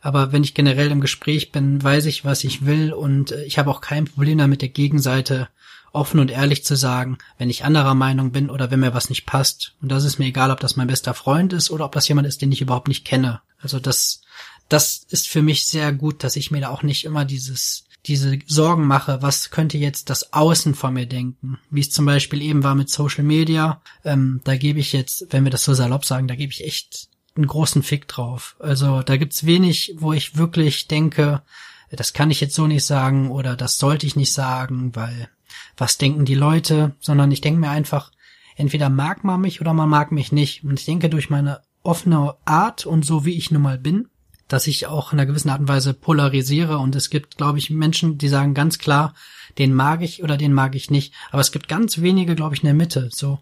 [0.02, 3.58] Aber wenn ich generell im Gespräch bin, weiß ich, was ich will und äh, ich
[3.58, 5.48] habe auch kein Problem damit, der Gegenseite
[5.92, 9.26] offen und ehrlich zu sagen, wenn ich anderer Meinung bin oder wenn mir was nicht
[9.26, 9.74] passt.
[9.80, 12.26] Und das ist mir egal, ob das mein bester Freund ist oder ob das jemand
[12.26, 13.40] ist, den ich überhaupt nicht kenne.
[13.60, 14.22] Also das,
[14.68, 18.38] das ist für mich sehr gut, dass ich mir da auch nicht immer dieses diese
[18.46, 21.58] Sorgen mache, was könnte jetzt das Außen von mir denken?
[21.70, 25.44] Wie es zum Beispiel eben war mit Social Media, ähm, da gebe ich jetzt, wenn
[25.44, 28.56] wir das so salopp sagen, da gebe ich echt einen großen Fick drauf.
[28.58, 31.42] Also da gibt's wenig, wo ich wirklich denke,
[31.90, 35.28] das kann ich jetzt so nicht sagen oder das sollte ich nicht sagen, weil
[35.76, 38.10] was denken die Leute, sondern ich denke mir einfach,
[38.56, 40.64] entweder mag man mich oder man mag mich nicht.
[40.64, 44.08] Und ich denke, durch meine offene Art und so wie ich nun mal bin,
[44.52, 47.70] dass ich auch in einer gewissen Art und Weise polarisiere und es gibt, glaube ich,
[47.70, 49.14] Menschen, die sagen ganz klar,
[49.58, 51.14] den mag ich oder den mag ich nicht.
[51.30, 53.08] Aber es gibt ganz wenige, glaube ich, in der Mitte.
[53.12, 53.38] So,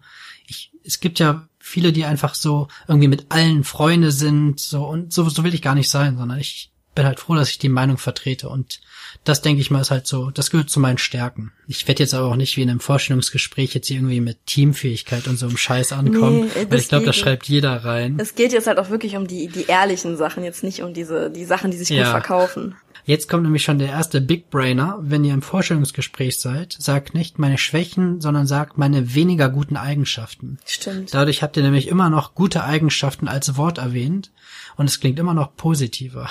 [0.47, 5.13] ich, es gibt ja viele, die einfach so irgendwie mit allen Freunde sind, so und
[5.13, 7.69] so, so will ich gar nicht sein, sondern ich bin halt froh, dass ich die
[7.69, 8.81] Meinung vertrete und
[9.23, 11.51] das denke ich mal ist halt so, das gehört zu meinen Stärken.
[11.67, 15.37] Ich werde jetzt aber auch nicht wie in einem Vorstellungsgespräch jetzt irgendwie mit Teamfähigkeit und
[15.37, 18.17] so einem Scheiß ankommen, nee, weil ich glaube, das schreibt jeder rein.
[18.19, 21.29] Es geht jetzt halt auch wirklich um die die ehrlichen Sachen, jetzt nicht um diese
[21.29, 22.03] die Sachen, die sich ja.
[22.03, 22.75] gut verkaufen.
[23.03, 24.99] Jetzt kommt nämlich schon der erste Big Brainer.
[25.01, 30.59] Wenn ihr im Vorstellungsgespräch seid, sagt nicht meine Schwächen, sondern sagt meine weniger guten Eigenschaften.
[30.65, 31.13] Stimmt.
[31.13, 34.31] Dadurch habt ihr nämlich immer noch gute Eigenschaften als Wort erwähnt
[34.77, 36.29] und es klingt immer noch positiver.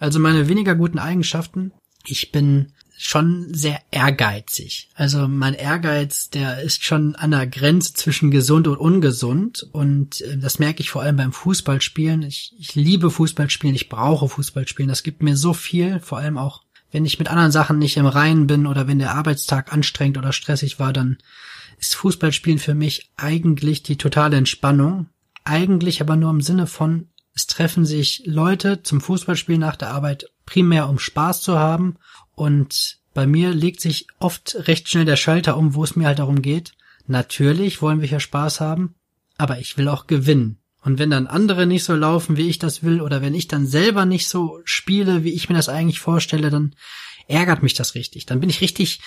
[0.00, 1.72] Also meine weniger guten Eigenschaften.
[2.06, 4.90] Ich bin schon sehr ehrgeizig.
[4.94, 9.68] Also mein Ehrgeiz, der ist schon an der Grenze zwischen gesund und ungesund.
[9.72, 12.22] Und äh, das merke ich vor allem beim Fußballspielen.
[12.22, 14.88] Ich, ich liebe Fußballspielen, ich brauche Fußballspielen.
[14.88, 18.06] Das gibt mir so viel, vor allem auch, wenn ich mit anderen Sachen nicht im
[18.06, 21.18] Reinen bin oder wenn der Arbeitstag anstrengend oder stressig war, dann
[21.78, 25.08] ist Fußballspielen für mich eigentlich die totale Entspannung.
[25.44, 30.26] Eigentlich aber nur im Sinne von, es treffen sich Leute zum Fußballspielen nach der Arbeit
[30.46, 31.96] primär um Spaß zu haben
[32.34, 36.20] und bei mir legt sich oft recht schnell der Schalter um, wo es mir halt
[36.20, 36.72] darum geht.
[37.06, 38.94] Natürlich wollen wir ja Spaß haben,
[39.36, 40.58] aber ich will auch gewinnen.
[40.82, 43.66] Und wenn dann andere nicht so laufen, wie ich das will, oder wenn ich dann
[43.66, 46.74] selber nicht so spiele, wie ich mir das eigentlich vorstelle, dann
[47.26, 48.26] ärgert mich das richtig.
[48.26, 49.00] Dann bin ich richtig,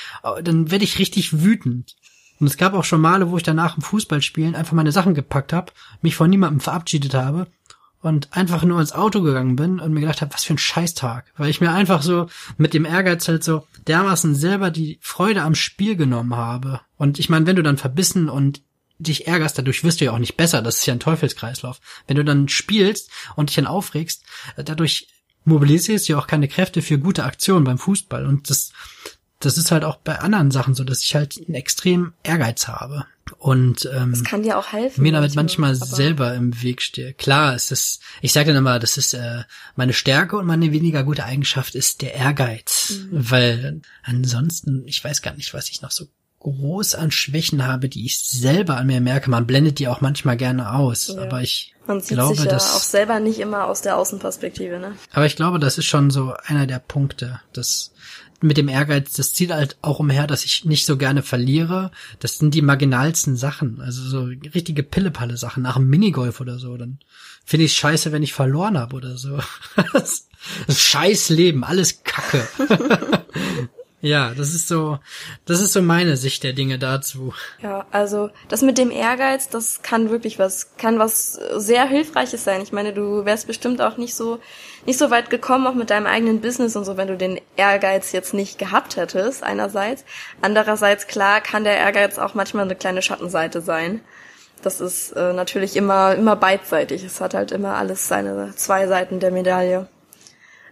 [0.43, 1.95] dann werde ich richtig wütend.
[2.39, 5.53] Und es gab auch schon Male, wo ich danach im Fußballspielen einfach meine Sachen gepackt
[5.53, 7.47] habe, mich von niemandem verabschiedet habe
[8.03, 11.31] und einfach nur ins Auto gegangen bin und mir gedacht habe, was für ein Scheißtag.
[11.37, 15.55] Weil ich mir einfach so mit dem Ehrgeiz halt so dermaßen selber die Freude am
[15.55, 16.81] Spiel genommen habe.
[16.97, 18.61] Und ich meine, wenn du dann verbissen und
[18.99, 20.61] dich ärgerst, dadurch wirst du ja auch nicht besser.
[20.61, 21.79] Das ist ja ein Teufelskreislauf.
[22.05, 24.23] Wenn du dann spielst und dich dann aufregst,
[24.57, 25.07] dadurch
[25.45, 28.25] mobilisierst du ja auch keine Kräfte für gute Aktionen beim Fußball.
[28.25, 28.73] Und das,
[29.45, 33.05] das ist halt auch bei anderen Sachen so, dass ich halt einen extrem Ehrgeiz habe.
[33.37, 35.01] Und ähm, das kann dir auch helfen.
[35.01, 37.13] Mir damit manchmal selber im Weg stehe.
[37.13, 39.43] Klar, es ist, ich sage dann immer, das ist äh,
[39.75, 42.91] meine Stärke und meine weniger gute Eigenschaft ist der Ehrgeiz.
[42.91, 43.07] Mhm.
[43.11, 46.07] Weil ansonsten, ich weiß gar nicht, was ich noch so
[46.43, 49.29] groß an Schwächen habe, die ich selber an mir merke.
[49.29, 51.21] Man blendet die auch manchmal gerne aus, ja.
[51.21, 54.77] aber ich Man sieht glaube, sich ja dass, auch selber nicht immer aus der Außenperspektive,
[54.77, 54.91] ne?
[55.13, 57.93] Aber ich glaube, das ist schon so einer der Punkte, dass
[58.43, 61.91] mit dem Ehrgeiz, das zieht halt auch umher, dass ich nicht so gerne verliere.
[62.19, 66.77] Das sind die marginalsten Sachen, also so richtige Pillepalle Sachen nach dem Minigolf oder so.
[66.77, 66.99] Dann
[67.45, 69.39] finde ich scheiße, wenn ich verloren habe oder so.
[69.93, 70.27] das
[70.69, 72.47] scheiß Leben, alles Kacke.
[74.03, 74.99] Ja, das ist so,
[75.45, 77.33] das ist so meine Sicht der Dinge dazu.
[77.61, 82.61] Ja, also das mit dem Ehrgeiz, das kann wirklich was, kann was sehr hilfreiches sein.
[82.61, 84.41] Ich meine, du wärst bestimmt auch nicht so,
[84.85, 88.11] nicht so weit gekommen, auch mit deinem eigenen Business und so, wenn du den Ehrgeiz
[88.11, 90.03] jetzt nicht gehabt hättest, einerseits.
[90.41, 94.01] Andererseits, klar, kann der Ehrgeiz auch manchmal eine kleine Schattenseite sein.
[94.61, 97.03] Das ist äh, natürlich immer, immer beidseitig.
[97.03, 99.87] Es hat halt immer alles seine zwei Seiten der Medaille.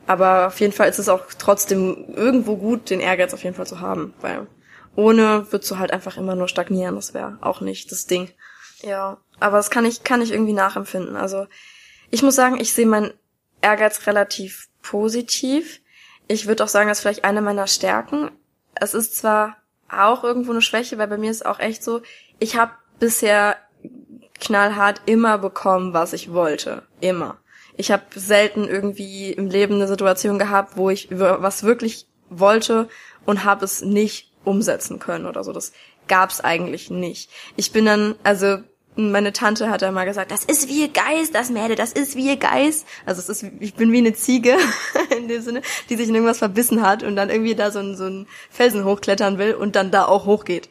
[0.08, 3.68] Aber auf jeden Fall ist es auch trotzdem irgendwo gut, den Ehrgeiz auf jeden Fall
[3.68, 4.48] zu haben, weil
[4.96, 6.96] ohne würdest du halt einfach immer nur stagnieren.
[6.96, 8.30] Das wäre auch nicht das Ding.
[8.82, 11.16] Ja, aber das kann ich, kann ich irgendwie nachempfinden.
[11.16, 11.48] Also
[12.10, 13.14] ich muss sagen, ich sehe meinen
[13.62, 15.82] Ehrgeiz relativ positiv.
[16.28, 18.32] Ich würde auch sagen, das ist vielleicht eine meiner Stärken.
[18.76, 19.58] Es ist zwar
[19.90, 22.02] auch irgendwo eine Schwäche, weil bei mir ist auch echt so,
[22.40, 23.58] ich habe bisher
[24.40, 26.84] knallhart immer bekommen, was ich wollte.
[27.00, 27.38] Immer.
[27.78, 32.90] Ich habe selten irgendwie im Leben eine Situation gehabt, wo ich was wirklich wollte
[33.26, 35.54] und habe es nicht umsetzen können oder so.
[35.54, 35.74] Das
[36.08, 37.30] gab's eigentlich nicht.
[37.56, 38.60] Ich bin dann, also
[38.96, 42.28] meine Tante hat einmal gesagt, das ist wie ihr Geist, das Mädel, das ist wie
[42.28, 42.86] ihr Geist.
[43.06, 44.58] Also es ist, ich bin wie eine Ziege
[45.18, 47.96] in dem Sinne, die sich in irgendwas verbissen hat und dann irgendwie da so ein,
[47.96, 50.70] so ein Felsen hochklettern will und dann da auch hochgeht.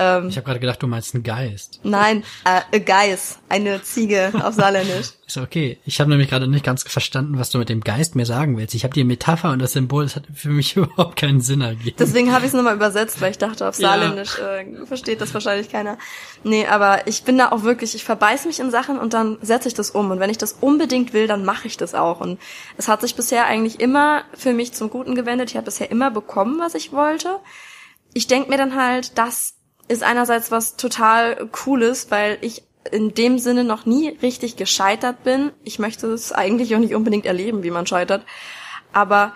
[0.00, 1.78] Ähm, ich habe gerade gedacht, du meinst einen Geist.
[1.82, 5.10] Nein, äh, a Geist, eine Ziege auf Saarländisch.
[5.26, 5.78] Ist okay.
[5.84, 8.74] Ich habe nämlich gerade nicht ganz verstanden, was du mit dem Geist mir sagen willst.
[8.74, 11.96] Ich habe die Metapher und das Symbol, das hat für mich überhaupt keinen Sinn ergeben.
[11.98, 14.56] Deswegen habe ich es nochmal übersetzt, weil ich dachte, auf Saarländisch ja.
[14.56, 15.98] äh, versteht das wahrscheinlich keiner.
[16.44, 19.68] Nee, aber ich bin da auch wirklich, ich verbeiß mich in Sachen und dann setze
[19.68, 20.10] ich das um.
[20.10, 22.20] Und wenn ich das unbedingt will, dann mache ich das auch.
[22.20, 22.40] Und
[22.78, 25.50] es hat sich bisher eigentlich immer für mich zum Guten gewendet.
[25.50, 27.36] Ich habe bisher immer bekommen, was ich wollte.
[28.14, 29.59] Ich denk mir dann halt, dass
[29.90, 35.50] ist einerseits was total Cooles, weil ich in dem Sinne noch nie richtig gescheitert bin.
[35.64, 38.24] Ich möchte es eigentlich auch nicht unbedingt erleben, wie man scheitert.
[38.92, 39.32] Aber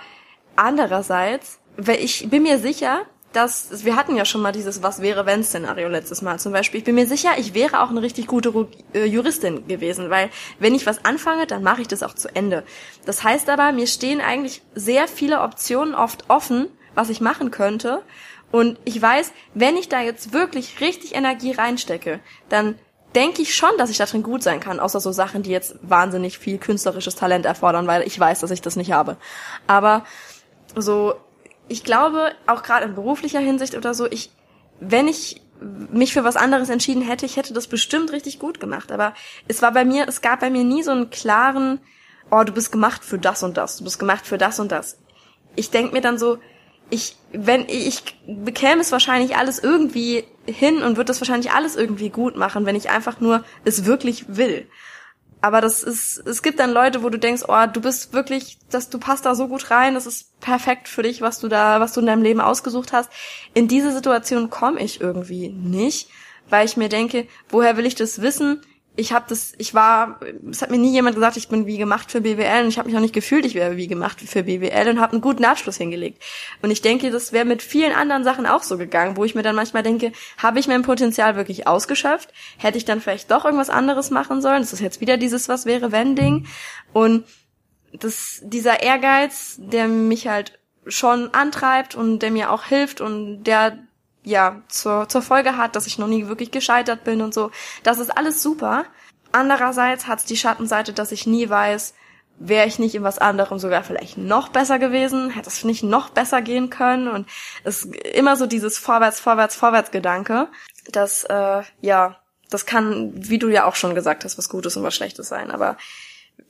[0.55, 5.27] andererseits, weil ich bin mir sicher, dass wir hatten ja schon mal dieses Was wäre
[5.27, 6.79] wenn Szenario letztes Mal zum Beispiel.
[6.79, 10.73] Ich bin mir sicher, ich wäre auch eine richtig gute äh, Juristin gewesen, weil wenn
[10.73, 12.63] ich was anfange, dann mache ich das auch zu Ende.
[13.07, 18.03] Das heißt aber, mir stehen eigentlich sehr viele Optionen oft offen, was ich machen könnte.
[18.55, 22.79] Und ich weiß, wenn ich da jetzt wirklich richtig Energie reinstecke, dann
[23.17, 25.75] denke ich schon, dass ich da drin gut sein kann, außer so Sachen, die jetzt
[25.83, 29.17] wahnsinnig viel künstlerisches Talent erfordern, weil ich weiß, dass ich das nicht habe.
[29.67, 30.05] Aber
[30.77, 31.15] so,
[31.67, 34.31] ich glaube, auch gerade in beruflicher Hinsicht oder so, ich,
[34.79, 35.41] wenn ich
[35.91, 38.93] mich für was anderes entschieden hätte, ich hätte das bestimmt richtig gut gemacht.
[38.93, 39.15] Aber
[39.49, 41.81] es war bei mir, es gab bei mir nie so einen klaren,
[42.31, 45.01] oh, du bist gemacht für das und das, du bist gemacht für das und das.
[45.57, 46.39] Ich denk mir dann so,
[46.91, 52.11] ich, wenn ich bekäme es wahrscheinlich alles irgendwie hin und würde das wahrscheinlich alles irgendwie
[52.11, 54.69] gut machen, wenn ich einfach nur es wirklich will.
[55.41, 58.89] Aber das ist, es gibt dann Leute, wo du denkst, oh, du bist wirklich, dass
[58.89, 61.93] du passt da so gut rein, das ist perfekt für dich, was du da, was
[61.93, 63.11] du in deinem Leben ausgesucht hast.
[63.53, 66.09] In diese Situation komme ich irgendwie nicht,
[66.49, 68.63] weil ich mir denke, woher will ich das wissen?
[68.97, 72.13] Ich habe das, ich war, es hat mir nie jemand gesagt, ich bin wie gemacht
[72.13, 74.89] für BWL und ich habe mich auch nicht gefühlt, ich wäre wie gemacht für BWL
[74.89, 76.23] und habe einen guten Abschluss hingelegt.
[76.63, 79.43] Und ich denke, das wäre mit vielen anderen Sachen auch so gegangen, wo ich mir
[79.43, 82.33] dann manchmal denke, habe ich mein Potenzial wirklich ausgeschöpft?
[82.57, 84.63] Hätte ich dann vielleicht doch irgendwas anderes machen sollen?
[84.63, 86.47] Das ist jetzt wieder dieses Was wäre wenn Ding.
[86.93, 87.25] Und
[87.93, 93.79] das, dieser Ehrgeiz, der mich halt schon antreibt und der mir auch hilft und der
[94.25, 97.51] ja, zur, zur Folge hat, dass ich noch nie wirklich gescheitert bin und so.
[97.83, 98.85] Das ist alles super.
[99.33, 101.95] Andererseits hat's die Schattenseite, dass ich nie weiß,
[102.39, 106.11] wäre ich nicht in was anderem sogar vielleicht noch besser gewesen, hätte es nicht noch
[106.11, 107.29] besser gehen können und
[107.63, 110.49] es ist immer so dieses Vorwärts, Vorwärts, Vorwärts-Gedanke,
[110.91, 114.83] das, äh, ja, das kann, wie du ja auch schon gesagt hast, was Gutes und
[114.83, 115.77] was Schlechtes sein, aber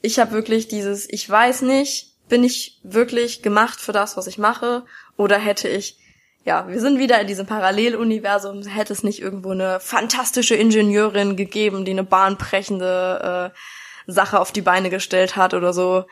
[0.01, 4.39] ich habe wirklich dieses, ich weiß nicht, bin ich wirklich gemacht für das, was ich
[4.39, 4.85] mache
[5.17, 5.99] oder hätte ich
[6.44, 8.62] ja, wir sind wieder in diesem Paralleluniversum.
[8.62, 14.61] Hätte es nicht irgendwo eine fantastische Ingenieurin gegeben, die eine bahnbrechende äh, Sache auf die
[14.61, 16.04] Beine gestellt hat oder so,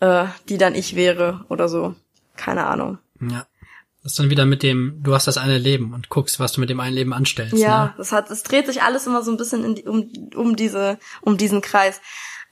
[0.00, 1.94] äh, die dann ich wäre oder so.
[2.36, 2.98] Keine Ahnung.
[3.20, 3.46] Ja.
[4.02, 6.60] Das ist dann wieder mit dem, du hast das eine Leben und guckst, was du
[6.60, 7.56] mit dem einen Leben anstellst.
[7.56, 7.94] Ja, ne?
[7.96, 10.98] das hat, es dreht sich alles immer so ein bisschen in die, um, um diese,
[11.22, 12.00] um diesen Kreis.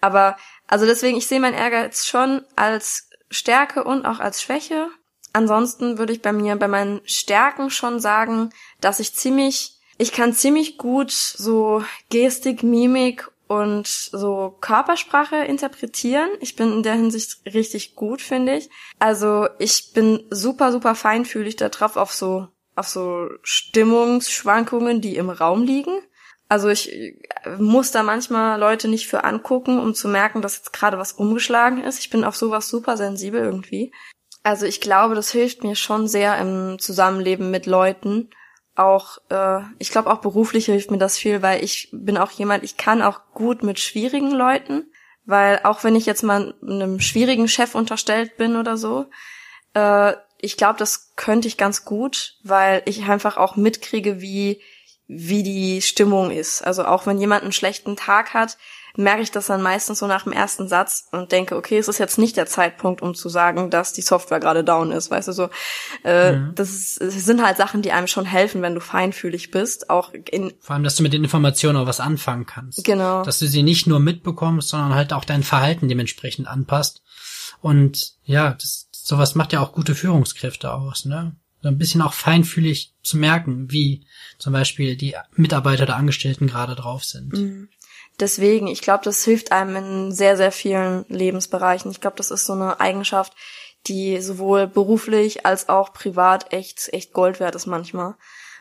[0.00, 0.36] Aber,
[0.66, 4.88] also deswegen, ich sehe mein Ehrgeiz schon als Stärke und auch als Schwäche.
[5.35, 10.33] Ansonsten würde ich bei mir, bei meinen Stärken schon sagen, dass ich ziemlich, ich kann
[10.33, 16.31] ziemlich gut so Gestik, Mimik und so Körpersprache interpretieren.
[16.40, 18.70] Ich bin in der Hinsicht richtig gut, finde ich.
[19.01, 25.64] Also ich bin super, super feinfühlig darauf auf so, auf so Stimmungsschwankungen, die im Raum
[25.64, 25.99] liegen.
[26.49, 27.16] Also ich äh,
[27.59, 31.83] muss da manchmal Leute nicht für angucken, um zu merken, dass jetzt gerade was umgeschlagen
[31.83, 31.99] ist.
[31.99, 33.92] Ich bin auf sowas super sensibel irgendwie.
[34.44, 38.28] Also ich glaube, das hilft mir schon sehr im Zusammenleben mit Leuten
[38.76, 42.64] auch, äh, ich glaube auch beruflich hilft mir das viel, weil ich bin auch jemand,
[42.64, 44.90] ich kann auch gut mit schwierigen Leuten,
[45.24, 49.07] weil auch wenn ich jetzt mal einem schwierigen Chef unterstellt bin oder so,
[49.74, 54.61] äh, ich glaube, das könnte ich ganz gut, weil ich einfach auch mitkriege, wie
[55.07, 56.62] wie die Stimmung ist.
[56.62, 58.57] Also auch wenn jemand einen schlechten Tag hat,
[58.96, 61.98] merke ich das dann meistens so nach dem ersten Satz und denke, okay, es ist
[61.98, 65.33] jetzt nicht der Zeitpunkt, um zu sagen, dass die Software gerade down ist, weißt du
[65.33, 65.48] so.
[66.04, 66.54] Äh, mhm.
[66.54, 70.52] Das, ist, sind halt Sachen, die einem schon helfen, wenn du feinfühlig bist, auch in
[70.61, 72.85] vor allem, dass du mit den Informationen auch was anfangen kannst.
[72.85, 73.24] Genau.
[73.24, 77.02] Dass du sie nicht nur mitbekommst, sondern halt auch dein Verhalten dementsprechend anpasst.
[77.61, 81.37] Und ja, das, sowas macht ja auch gute Führungskräfte aus, ne?
[81.62, 84.07] So ein bisschen auch feinfühlig zu merken, wie
[84.38, 87.33] zum Beispiel die Mitarbeiter der Angestellten gerade drauf sind.
[87.33, 87.68] Mhm
[88.20, 91.90] deswegen, ich glaube, das hilft einem in sehr, sehr vielen Lebensbereichen.
[91.90, 93.33] Ich glaube, das ist so eine Eigenschaft,
[93.87, 98.14] die sowohl beruflich als auch privat echt, echt Gold wert ist manchmal.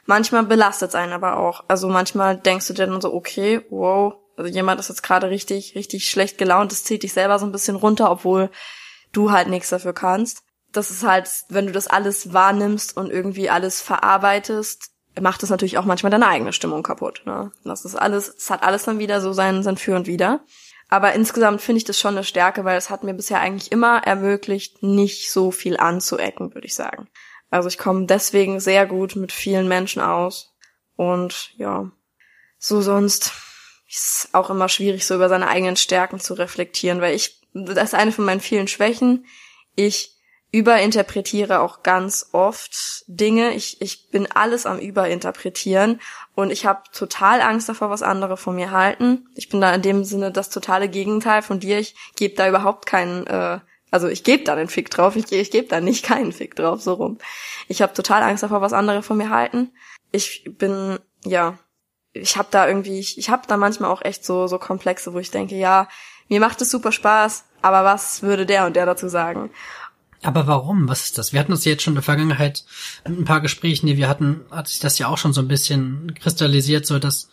[0.06, 1.64] Manchmal belastet es einen aber auch.
[1.68, 5.76] Also manchmal denkst du dir dann so, okay, wow, also jemand ist jetzt gerade richtig,
[5.76, 8.50] richtig schlecht gelaunt, das zieht dich selber so ein bisschen runter, obwohl
[9.12, 10.44] du halt nichts dafür kannst.
[10.72, 14.90] Das ist halt, wenn du das alles wahrnimmst und irgendwie alles verarbeitest,
[15.22, 17.22] macht es natürlich auch manchmal deine eigene Stimmung kaputt.
[17.26, 17.52] Ne?
[17.64, 20.42] Das ist alles, es hat alles dann wieder so sein, sein Für und Wider.
[20.90, 24.04] Aber insgesamt finde ich das schon eine Stärke, weil es hat mir bisher eigentlich immer
[24.04, 27.08] ermöglicht, nicht so viel anzuecken, würde ich sagen.
[27.50, 30.54] Also ich komme deswegen sehr gut mit vielen Menschen aus.
[30.96, 31.92] Und ja,
[32.58, 33.32] so sonst
[33.90, 37.96] ist auch immer schwierig, so über seine eigenen Stärken zu reflektieren, weil ich, das ist
[37.96, 39.26] eine von meinen vielen Schwächen.
[39.76, 40.13] Ich
[40.54, 43.54] überinterpretiere auch ganz oft Dinge.
[43.54, 46.00] Ich, ich bin alles am Überinterpretieren
[46.36, 49.28] und ich habe total Angst davor, was andere von mir halten.
[49.34, 51.80] Ich bin da in dem Sinne das totale Gegenteil von dir.
[51.80, 55.50] Ich gebe da überhaupt keinen, äh, also ich gebe da den Fick drauf, ich, ich
[55.50, 57.18] gebe da nicht keinen Fick drauf, so rum.
[57.68, 59.72] Ich habe total Angst davor, was andere von mir halten.
[60.12, 61.58] Ich bin, ja,
[62.12, 65.20] ich habe da irgendwie, ich, ich habe da manchmal auch echt so, so Komplexe, wo
[65.20, 65.88] ich denke, ja,
[66.30, 69.50] mir macht es super Spaß, aber was würde der und der dazu sagen?
[70.24, 70.88] Aber warum?
[70.88, 71.34] Was ist das?
[71.34, 72.64] Wir hatten uns jetzt schon in der Vergangenheit
[73.06, 75.48] in ein paar Gesprächen, die wir hatten, hat sich das ja auch schon so ein
[75.48, 77.30] bisschen kristallisiert, so dass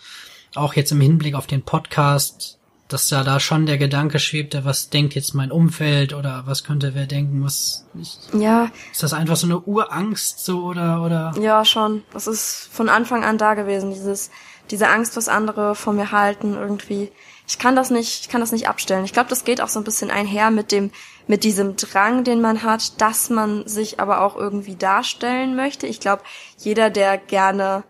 [0.54, 2.58] auch jetzt im Hinblick auf den Podcast,
[2.92, 6.94] dass ja da schon der Gedanke schwebte, was denkt jetzt mein Umfeld oder was könnte
[6.94, 8.70] wer denken, was ich, Ja.
[8.92, 11.34] Ist das einfach so eine Urangst so oder oder?
[11.40, 12.02] Ja, schon.
[12.12, 14.30] Das ist von Anfang an da gewesen, dieses
[14.70, 17.10] diese Angst, was andere von mir halten irgendwie
[17.50, 19.04] ich kann das nicht, ich kann das nicht abstellen.
[19.04, 20.92] Ich glaube, das geht auch so ein bisschen einher mit dem,
[21.26, 25.88] mit diesem Drang, den man hat, dass man sich aber auch irgendwie darstellen möchte.
[25.88, 26.22] Ich glaube,
[26.58, 27.82] jeder, der gerne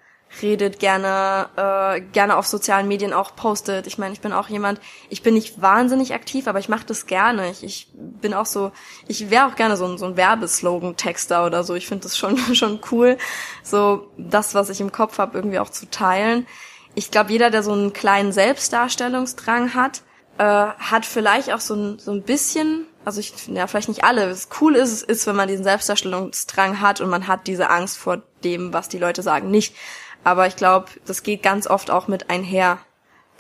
[0.43, 3.87] redet, gerne, äh, gerne auf sozialen Medien auch postet.
[3.87, 7.07] Ich meine, ich bin auch jemand, ich bin nicht wahnsinnig aktiv, aber ich mache das
[7.07, 7.51] gerne.
[7.51, 8.73] Ich, ich bin auch so,
[9.09, 11.75] ich wäre auch gerne so ein, so ein Werbeslogan-Texter oder so.
[11.75, 13.19] Ich finde das schon, schon cool,
[13.63, 16.47] so das, was ich im Kopf habe, irgendwie auch zu teilen
[16.95, 20.03] ich glaube, jeder, der so einen kleinen Selbstdarstellungsdrang hat,
[20.39, 24.31] äh, hat vielleicht auch so ein, so ein bisschen, also ich, ja, vielleicht nicht alle,
[24.31, 28.23] was cool ist, ist, wenn man diesen Selbstdarstellungsdrang hat und man hat diese Angst vor
[28.45, 29.75] dem, was die Leute sagen, nicht.
[30.25, 32.79] Aber ich glaube, das geht ganz oft auch mit einher,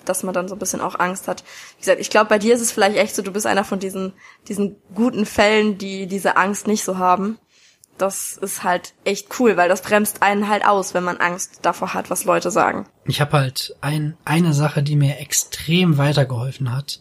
[0.04, 1.44] dass man dann so ein bisschen auch Angst hat.
[1.76, 3.78] Wie gesagt, ich glaube, bei dir ist es vielleicht echt so, du bist einer von
[3.78, 4.14] diesen,
[4.48, 7.38] diesen guten Fällen, die diese Angst nicht so haben
[8.00, 11.94] das ist halt echt cool, weil das bremst einen halt aus, wenn man Angst davor
[11.94, 12.86] hat, was Leute sagen.
[13.04, 17.00] Ich habe halt ein, eine Sache, die mir extrem weitergeholfen hat,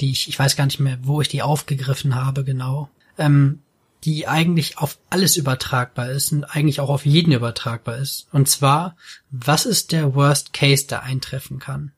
[0.00, 3.62] die ich, ich weiß gar nicht mehr, wo ich die aufgegriffen habe genau, ähm,
[4.04, 8.26] die eigentlich auf alles übertragbar ist und eigentlich auch auf jeden übertragbar ist.
[8.32, 8.96] Und zwar,
[9.30, 11.92] was ist der Worst Case, der eintreffen kann?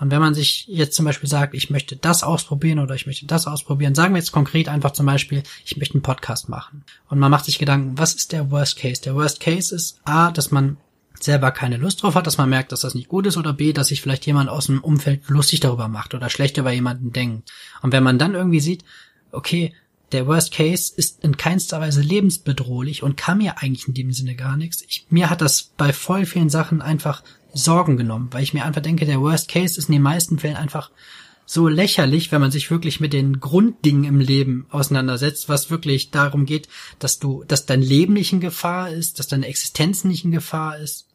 [0.00, 3.26] Und wenn man sich jetzt zum Beispiel sagt, ich möchte das ausprobieren oder ich möchte
[3.26, 6.84] das ausprobieren, sagen wir jetzt konkret einfach zum Beispiel, ich möchte einen Podcast machen.
[7.10, 9.02] Und man macht sich Gedanken, was ist der Worst Case?
[9.02, 10.78] Der Worst Case ist A, dass man
[11.20, 13.74] selber keine Lust drauf hat, dass man merkt, dass das nicht gut ist, oder B,
[13.74, 17.52] dass sich vielleicht jemand aus dem Umfeld lustig darüber macht oder schlecht über jemanden denkt.
[17.82, 18.84] Und wenn man dann irgendwie sieht,
[19.32, 19.74] okay,
[20.12, 24.34] der Worst Case ist in keinster Weise lebensbedrohlich und kann mir eigentlich in dem Sinne
[24.34, 24.82] gar nichts.
[24.82, 28.82] Ich, mir hat das bei voll vielen Sachen einfach Sorgen genommen, weil ich mir einfach
[28.82, 30.90] denke, der Worst Case ist in den meisten Fällen einfach
[31.46, 36.46] so lächerlich, wenn man sich wirklich mit den Grunddingen im Leben auseinandersetzt, was wirklich darum
[36.46, 36.68] geht,
[37.00, 40.78] dass du, dass dein Leben nicht in Gefahr ist, dass deine Existenz nicht in Gefahr
[40.78, 41.08] ist.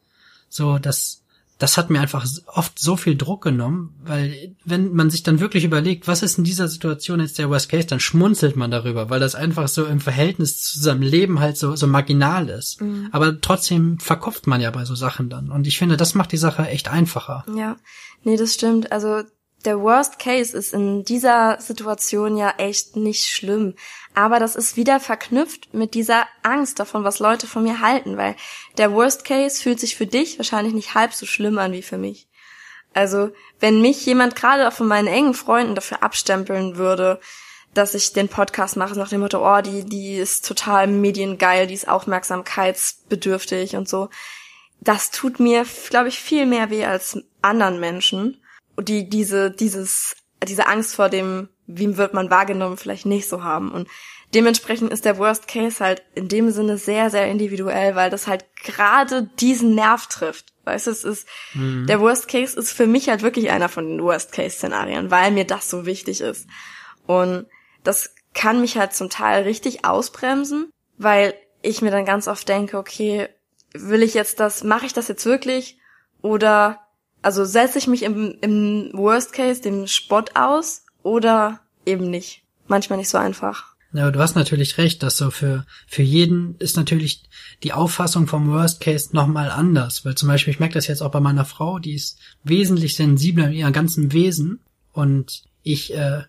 [0.50, 1.22] So, dass
[1.58, 5.64] das hat mir einfach oft so viel Druck genommen, weil wenn man sich dann wirklich
[5.64, 9.22] überlegt, was ist in dieser Situation jetzt der Worst Case, dann schmunzelt man darüber, weil
[9.22, 12.82] das einfach so im Verhältnis zu seinem Leben halt so, so marginal ist.
[12.82, 13.08] Mhm.
[13.12, 15.50] Aber trotzdem verkopft man ja bei so Sachen dann.
[15.50, 17.46] Und ich finde, das macht die Sache echt einfacher.
[17.56, 17.78] Ja,
[18.24, 18.92] nee, das stimmt.
[18.92, 19.24] Also
[19.64, 23.76] der Worst Case ist in dieser Situation ja echt nicht schlimm.
[24.16, 28.36] Aber das ist wieder verknüpft mit dieser Angst davon, was Leute von mir halten, weil
[28.78, 31.98] der Worst Case fühlt sich für dich wahrscheinlich nicht halb so schlimm an wie für
[31.98, 32.28] mich.
[32.94, 37.20] Also, wenn mich jemand gerade auch von meinen engen Freunden dafür abstempeln würde,
[37.74, 41.74] dass ich den Podcast mache nach dem Motto, oh, die, die ist total mediengeil, die
[41.74, 44.10] ist aufmerksamkeitsbedürftig und so.
[44.80, 48.42] Das tut mir, glaube ich, viel mehr weh als anderen Menschen
[48.82, 53.72] die diese, dieses, diese Angst vor dem, wie wird man wahrgenommen, vielleicht nicht so haben.
[53.72, 53.88] Und
[54.34, 58.46] dementsprechend ist der Worst Case halt in dem Sinne sehr, sehr individuell, weil das halt
[58.64, 60.54] gerade diesen Nerv trifft.
[60.66, 61.86] Weißt du, es ist, mhm.
[61.88, 65.32] der Worst Case ist für mich halt wirklich einer von den Worst Case Szenarien, weil
[65.32, 66.48] mir das so wichtig ist.
[67.06, 67.46] Und
[67.84, 72.78] das kann mich halt zum Teil richtig ausbremsen, weil ich mir dann ganz oft denke,
[72.78, 73.30] okay,
[73.74, 75.80] will ich jetzt das, mache ich das jetzt wirklich?
[76.22, 76.80] Oder
[77.22, 82.42] also setze ich mich im, im Worst Case dem Spott aus oder eben nicht.
[82.68, 83.76] Manchmal nicht so einfach.
[83.94, 87.24] Ja, du hast natürlich recht, dass so für, für jeden ist natürlich
[87.64, 90.04] die Auffassung vom Worst Case nochmal anders.
[90.04, 93.48] Weil zum Beispiel, ich merke das jetzt auch bei meiner Frau, die ist wesentlich sensibler
[93.48, 94.60] in ihrem ganzen Wesen.
[94.92, 96.24] Und ich äh,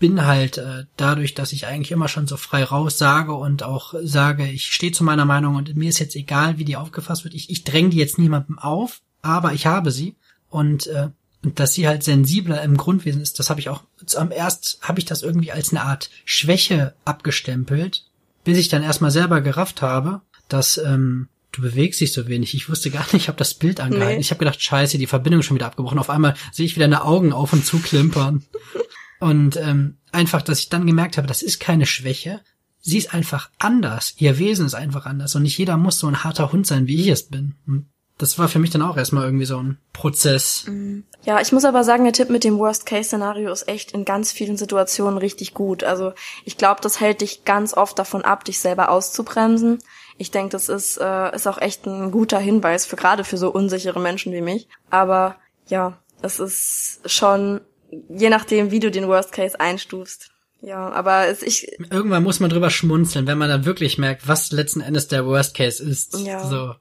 [0.00, 3.94] bin halt äh, dadurch, dass ich eigentlich immer schon so frei raus sage und auch
[4.02, 7.34] sage, ich stehe zu meiner Meinung und mir ist jetzt egal, wie die aufgefasst wird.
[7.34, 10.16] Ich, ich dränge die jetzt niemandem auf, aber ich habe sie
[10.48, 11.10] und äh,
[11.42, 13.82] dass sie halt sensibler im Grundwesen ist, das habe ich auch
[14.16, 18.04] am erst habe ich das irgendwie als eine Art Schwäche abgestempelt,
[18.44, 22.54] bis ich dann erstmal selber gerafft habe, dass ähm, du bewegst dich so wenig.
[22.54, 24.16] Ich wusste gar nicht, ich habe das Bild angehalten.
[24.16, 24.20] Nee.
[24.20, 25.98] Ich habe gedacht, scheiße, die Verbindung ist schon wieder abgebrochen.
[25.98, 28.44] Auf einmal sehe ich wieder eine Augen auf und zu klimpern.
[29.20, 32.40] und ähm, einfach, dass ich dann gemerkt habe, das ist keine Schwäche.
[32.80, 34.14] Sie ist einfach anders.
[34.18, 35.34] Ihr Wesen ist einfach anders.
[35.34, 37.56] Und nicht jeder muss so ein harter Hund sein, wie ich es bin.
[37.66, 37.90] Und
[38.20, 40.64] das war für mich dann auch erstmal irgendwie so ein Prozess.
[40.66, 41.04] Mhm.
[41.24, 44.56] Ja, ich muss aber sagen, der Tipp mit dem Worst-Case-Szenario ist echt in ganz vielen
[44.56, 45.84] Situationen richtig gut.
[45.84, 46.12] Also
[46.44, 49.78] ich glaube, das hält dich ganz oft davon ab, dich selber auszubremsen.
[50.18, 53.50] Ich denke, das ist, äh, ist auch echt ein guter Hinweis für gerade für so
[53.50, 54.68] unsichere Menschen wie mich.
[54.90, 57.60] Aber ja, es ist schon,
[58.08, 60.30] je nachdem, wie du den Worst Case einstufst.
[60.62, 61.68] Ja, aber es, ich.
[61.90, 65.56] Irgendwann muss man drüber schmunzeln, wenn man dann wirklich merkt, was letzten Endes der Worst
[65.56, 66.18] Case ist.
[66.18, 66.46] Ja.
[66.46, 66.74] So.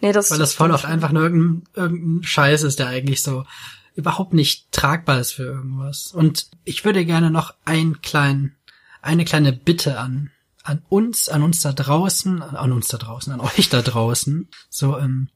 [0.00, 3.44] Nee, das Weil das voll oft einfach nur irgendein, irgendein Scheiß ist, der eigentlich so
[3.94, 6.12] überhaupt nicht tragbar ist für irgendwas.
[6.12, 8.54] Und ich würde gerne noch ein klein,
[9.02, 10.30] eine kleine Bitte an,
[10.62, 14.48] an uns, an uns da draußen, an uns da draußen, an euch da draußen.
[14.70, 15.30] So, ähm,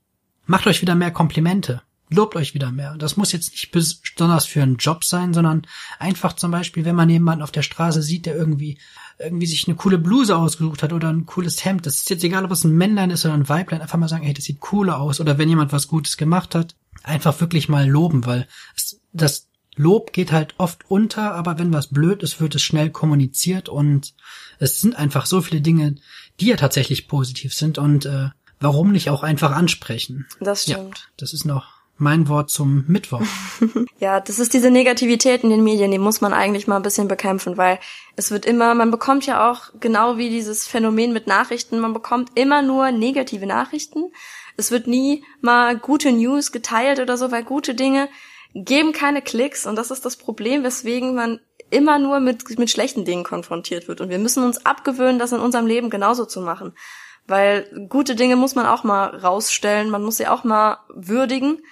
[0.47, 1.83] macht euch wieder mehr Komplimente.
[2.09, 2.95] Lobt euch wieder mehr.
[2.99, 5.67] Das muss jetzt nicht besonders für einen Job sein, sondern
[5.99, 8.79] einfach zum Beispiel, wenn man jemanden auf der Straße sieht, der irgendwie
[9.19, 11.87] irgendwie sich eine coole Bluse ausgesucht hat oder ein cooles Hemd.
[11.87, 13.81] Das ist jetzt egal, ob es ein Männlein ist oder ein Weiblein.
[13.81, 15.21] Einfach mal sagen, hey, das sieht cooler aus.
[15.21, 18.47] Oder wenn jemand was Gutes gemacht hat, einfach wirklich mal loben, weil
[19.13, 23.69] das Lob geht halt oft unter, aber wenn was blöd ist, wird es schnell kommuniziert
[23.69, 24.15] und
[24.59, 25.97] es sind einfach so viele Dinge,
[26.41, 28.29] die ja tatsächlich positiv sind und äh,
[28.61, 30.27] warum nicht auch einfach ansprechen?
[30.41, 30.99] Das stimmt.
[30.99, 33.23] Ja, das ist noch mein Wort zum Mittwoch.
[33.99, 37.09] ja, das ist diese Negativität in den Medien, die muss man eigentlich mal ein bisschen
[37.09, 37.79] bekämpfen, weil
[38.17, 42.31] es wird immer, man bekommt ja auch genau wie dieses Phänomen mit Nachrichten, man bekommt
[42.35, 44.13] immer nur negative Nachrichten.
[44.57, 48.09] Es wird nie mal gute News geteilt oder so, weil gute Dinge
[48.55, 51.41] geben keine Klicks und das ist das Problem, weswegen man
[51.71, 54.03] immer nur mit, mit schlechten Dingen konfrontiert wird.
[54.03, 56.75] Und wir müssen uns abgewöhnen, das in unserem Leben genauso zu machen.
[57.27, 61.63] Weil gute Dinge muss man auch mal rausstellen, man muss sie auch mal würdigen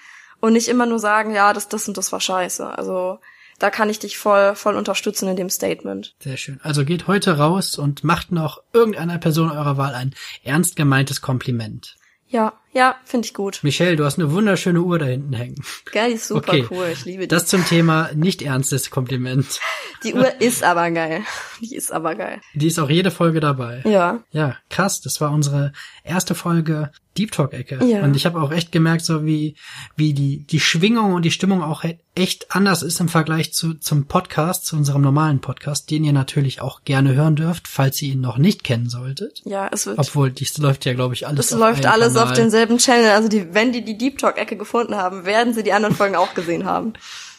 [0.41, 2.67] und nicht immer nur sagen, ja, das, das und das war scheiße.
[2.67, 3.19] Also
[3.59, 6.15] da kann ich dich voll, voll unterstützen in dem Statement.
[6.21, 6.61] Sehr schön.
[6.63, 11.97] Also geht heute raus und macht noch irgendeiner Person eurer Wahl ein ernst gemeintes Kompliment.
[12.27, 13.61] Ja, Ja, finde ich gut.
[13.63, 15.57] Michelle, du hast eine wunderschöne Uhr da hinten hängen.
[15.93, 16.67] Geil, die ist super Okay.
[16.71, 16.87] cool.
[16.93, 17.29] Ich liebe die.
[17.29, 19.59] Das zum Thema nicht ernstes Kompliment.
[20.05, 21.23] die Uhr ist aber geil.
[21.61, 22.41] Die ist aber geil.
[22.55, 23.83] Die ist auch jede Folge dabei.
[23.85, 24.21] Ja.
[24.31, 25.01] Ja, krass.
[25.01, 25.73] Das war unsere
[26.05, 27.85] erste Folge Deep Talk Ecke.
[27.85, 28.03] Ja.
[28.05, 29.57] Und ich habe auch echt gemerkt, so wie
[29.97, 34.07] wie die die Schwingung und die Stimmung auch echt anders ist im Vergleich zu zum
[34.07, 38.21] Podcast, zu unserem normalen Podcast, den ihr natürlich auch gerne hören dürft, falls ihr ihn
[38.21, 39.43] noch nicht kennen solltet.
[39.45, 39.99] Ja, es wird.
[39.99, 41.51] Obwohl dies läuft ja, glaube ich, alles.
[41.51, 42.37] Es läuft alles auf Kanal.
[42.61, 43.11] Denselben Channel.
[43.11, 46.17] Also die, wenn die die Deep Talk Ecke gefunden haben, werden sie die anderen Folgen
[46.17, 46.93] auch gesehen haben.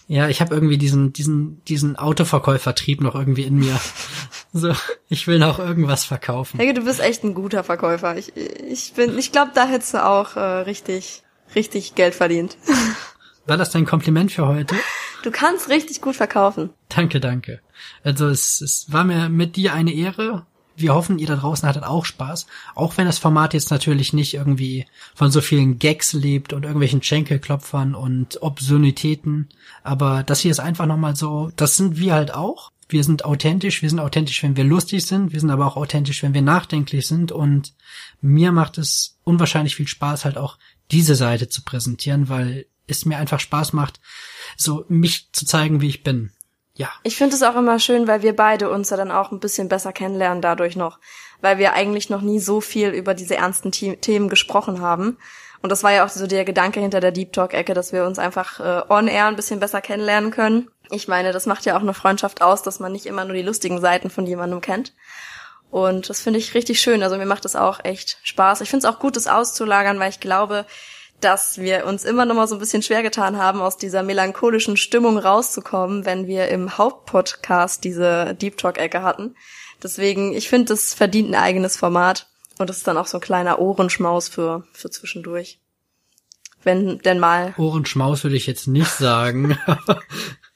[0.08, 3.80] Ja, ich habe irgendwie diesen diesen diesen Autoverkäufertrieb noch irgendwie in mir.
[4.54, 4.74] so,
[5.08, 6.58] ich will noch irgendwas verkaufen.
[6.58, 8.18] Helge, du bist echt ein guter Verkäufer.
[8.18, 11.24] Ich, ich bin, ich glaube, da hättest du auch äh, richtig,
[11.56, 12.58] richtig Geld verdient.
[13.46, 14.76] War das dein Kompliment für heute?
[15.24, 16.72] Du kannst richtig gut verkaufen.
[16.90, 17.62] Danke, danke.
[18.04, 20.46] Also es, es war mir mit dir eine Ehre.
[20.76, 22.48] Wir hoffen, ihr da draußen hattet auch Spaß.
[22.76, 27.04] Auch wenn das Format jetzt natürlich nicht irgendwie von so vielen Gags lebt und irgendwelchen
[27.04, 29.50] Schenkelklopfern und Obszönitäten.
[29.84, 32.72] Aber das hier ist einfach nochmal so, das sind wir halt auch.
[32.90, 36.24] Wir sind authentisch, wir sind authentisch, wenn wir lustig sind, wir sind aber auch authentisch,
[36.24, 37.74] wenn wir nachdenklich sind und
[38.20, 40.58] mir macht es unwahrscheinlich viel Spaß, halt auch
[40.92, 44.02] diese Seite zu präsentieren, weil es mir einfach Spaß macht,
[44.58, 46.32] so mich zu zeigen, wie ich bin.
[46.82, 49.40] Ja, Ich finde es auch immer schön, weil wir beide uns ja dann auch ein
[49.40, 50.98] bisschen besser kennenlernen dadurch noch,
[51.40, 55.20] weil wir eigentlich noch nie so viel über diese ernsten The Themen gesprochen haben.
[55.62, 58.04] Und das war ja auch so der Gedanke hinter der Deep Talk Ecke, dass wir
[58.04, 60.72] uns einfach äh, on air ein bisschen besser kennenlernen können.
[60.90, 63.44] Ich meine, das macht ja auch eine Freundschaft aus, dass man nicht immer nur die
[63.44, 64.94] lustigen Seiten von jemandem kennt.
[65.70, 67.04] Und das finde ich richtig schön.
[67.04, 68.62] Also mir macht es auch echt Spaß.
[68.62, 70.66] Ich finde es auch gut, das auszulagern, weil ich glaube,
[71.22, 74.78] dass wir uns immer noch mal so ein bisschen schwer getan haben, aus dieser melancholischen
[74.78, 79.36] Stimmung rauszukommen, wenn wir im Hauptpodcast diese Deep Talk-Ecke hatten.
[79.82, 82.28] Deswegen, ich finde, das verdient ein eigenes Format.
[82.60, 85.60] Und das ist dann auch so ein kleiner Ohrenschmaus für, für zwischendurch.
[86.64, 87.56] Wenn denn mal.
[87.58, 89.58] Ohrenschmaus würde ich jetzt nicht sagen.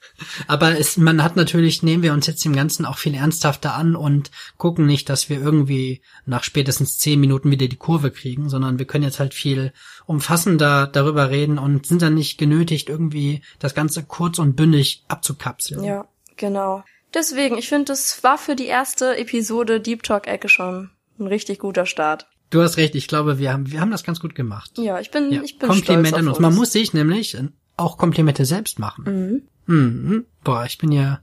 [0.48, 3.96] Aber es, man hat natürlich, nehmen wir uns jetzt dem Ganzen auch viel ernsthafter an
[3.96, 8.80] und gucken nicht, dass wir irgendwie nach spätestens zehn Minuten wieder die Kurve kriegen, sondern
[8.80, 9.74] wir können jetzt halt viel
[10.06, 15.84] umfassender darüber reden und sind dann nicht genötigt, irgendwie das Ganze kurz und bündig abzukapseln.
[15.84, 16.08] Ja,
[16.38, 16.84] genau.
[17.14, 21.86] Deswegen, ich finde, das war für die erste Episode Deep Talk-Ecke schon ein richtig guter
[21.86, 22.28] Start.
[22.50, 24.72] Du hast recht, ich glaube, wir haben, wir haben das ganz gut gemacht.
[24.78, 26.42] Ja, ich bin, Ja, ich bin Kompliment stolz an auf uns.
[26.42, 27.38] Man muss sich nämlich
[27.78, 29.04] auch Komplimente selbst machen.
[29.06, 29.42] Mhm.
[29.66, 30.26] Mhm.
[30.44, 31.20] Boah, ich bin ja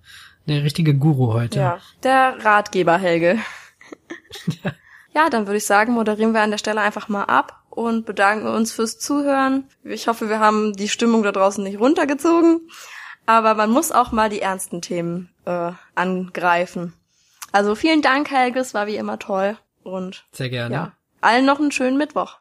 [0.46, 1.58] der richtige Guru heute.
[1.58, 3.38] Ja, der Ratgeber Helge.
[5.14, 8.46] ja, dann würde ich sagen, moderieren wir an der Stelle einfach mal ab und bedanken
[8.46, 9.64] uns fürs Zuhören.
[9.84, 12.60] Ich hoffe, wir haben die Stimmung da draußen nicht runtergezogen,
[13.26, 16.92] aber man muss auch mal die ernsten Themen äh, angreifen.
[17.52, 20.74] Also vielen Dank, Helge, es war wie immer toll und Sehr gerne.
[20.74, 22.30] ja, allen noch einen schönen Mittwoch.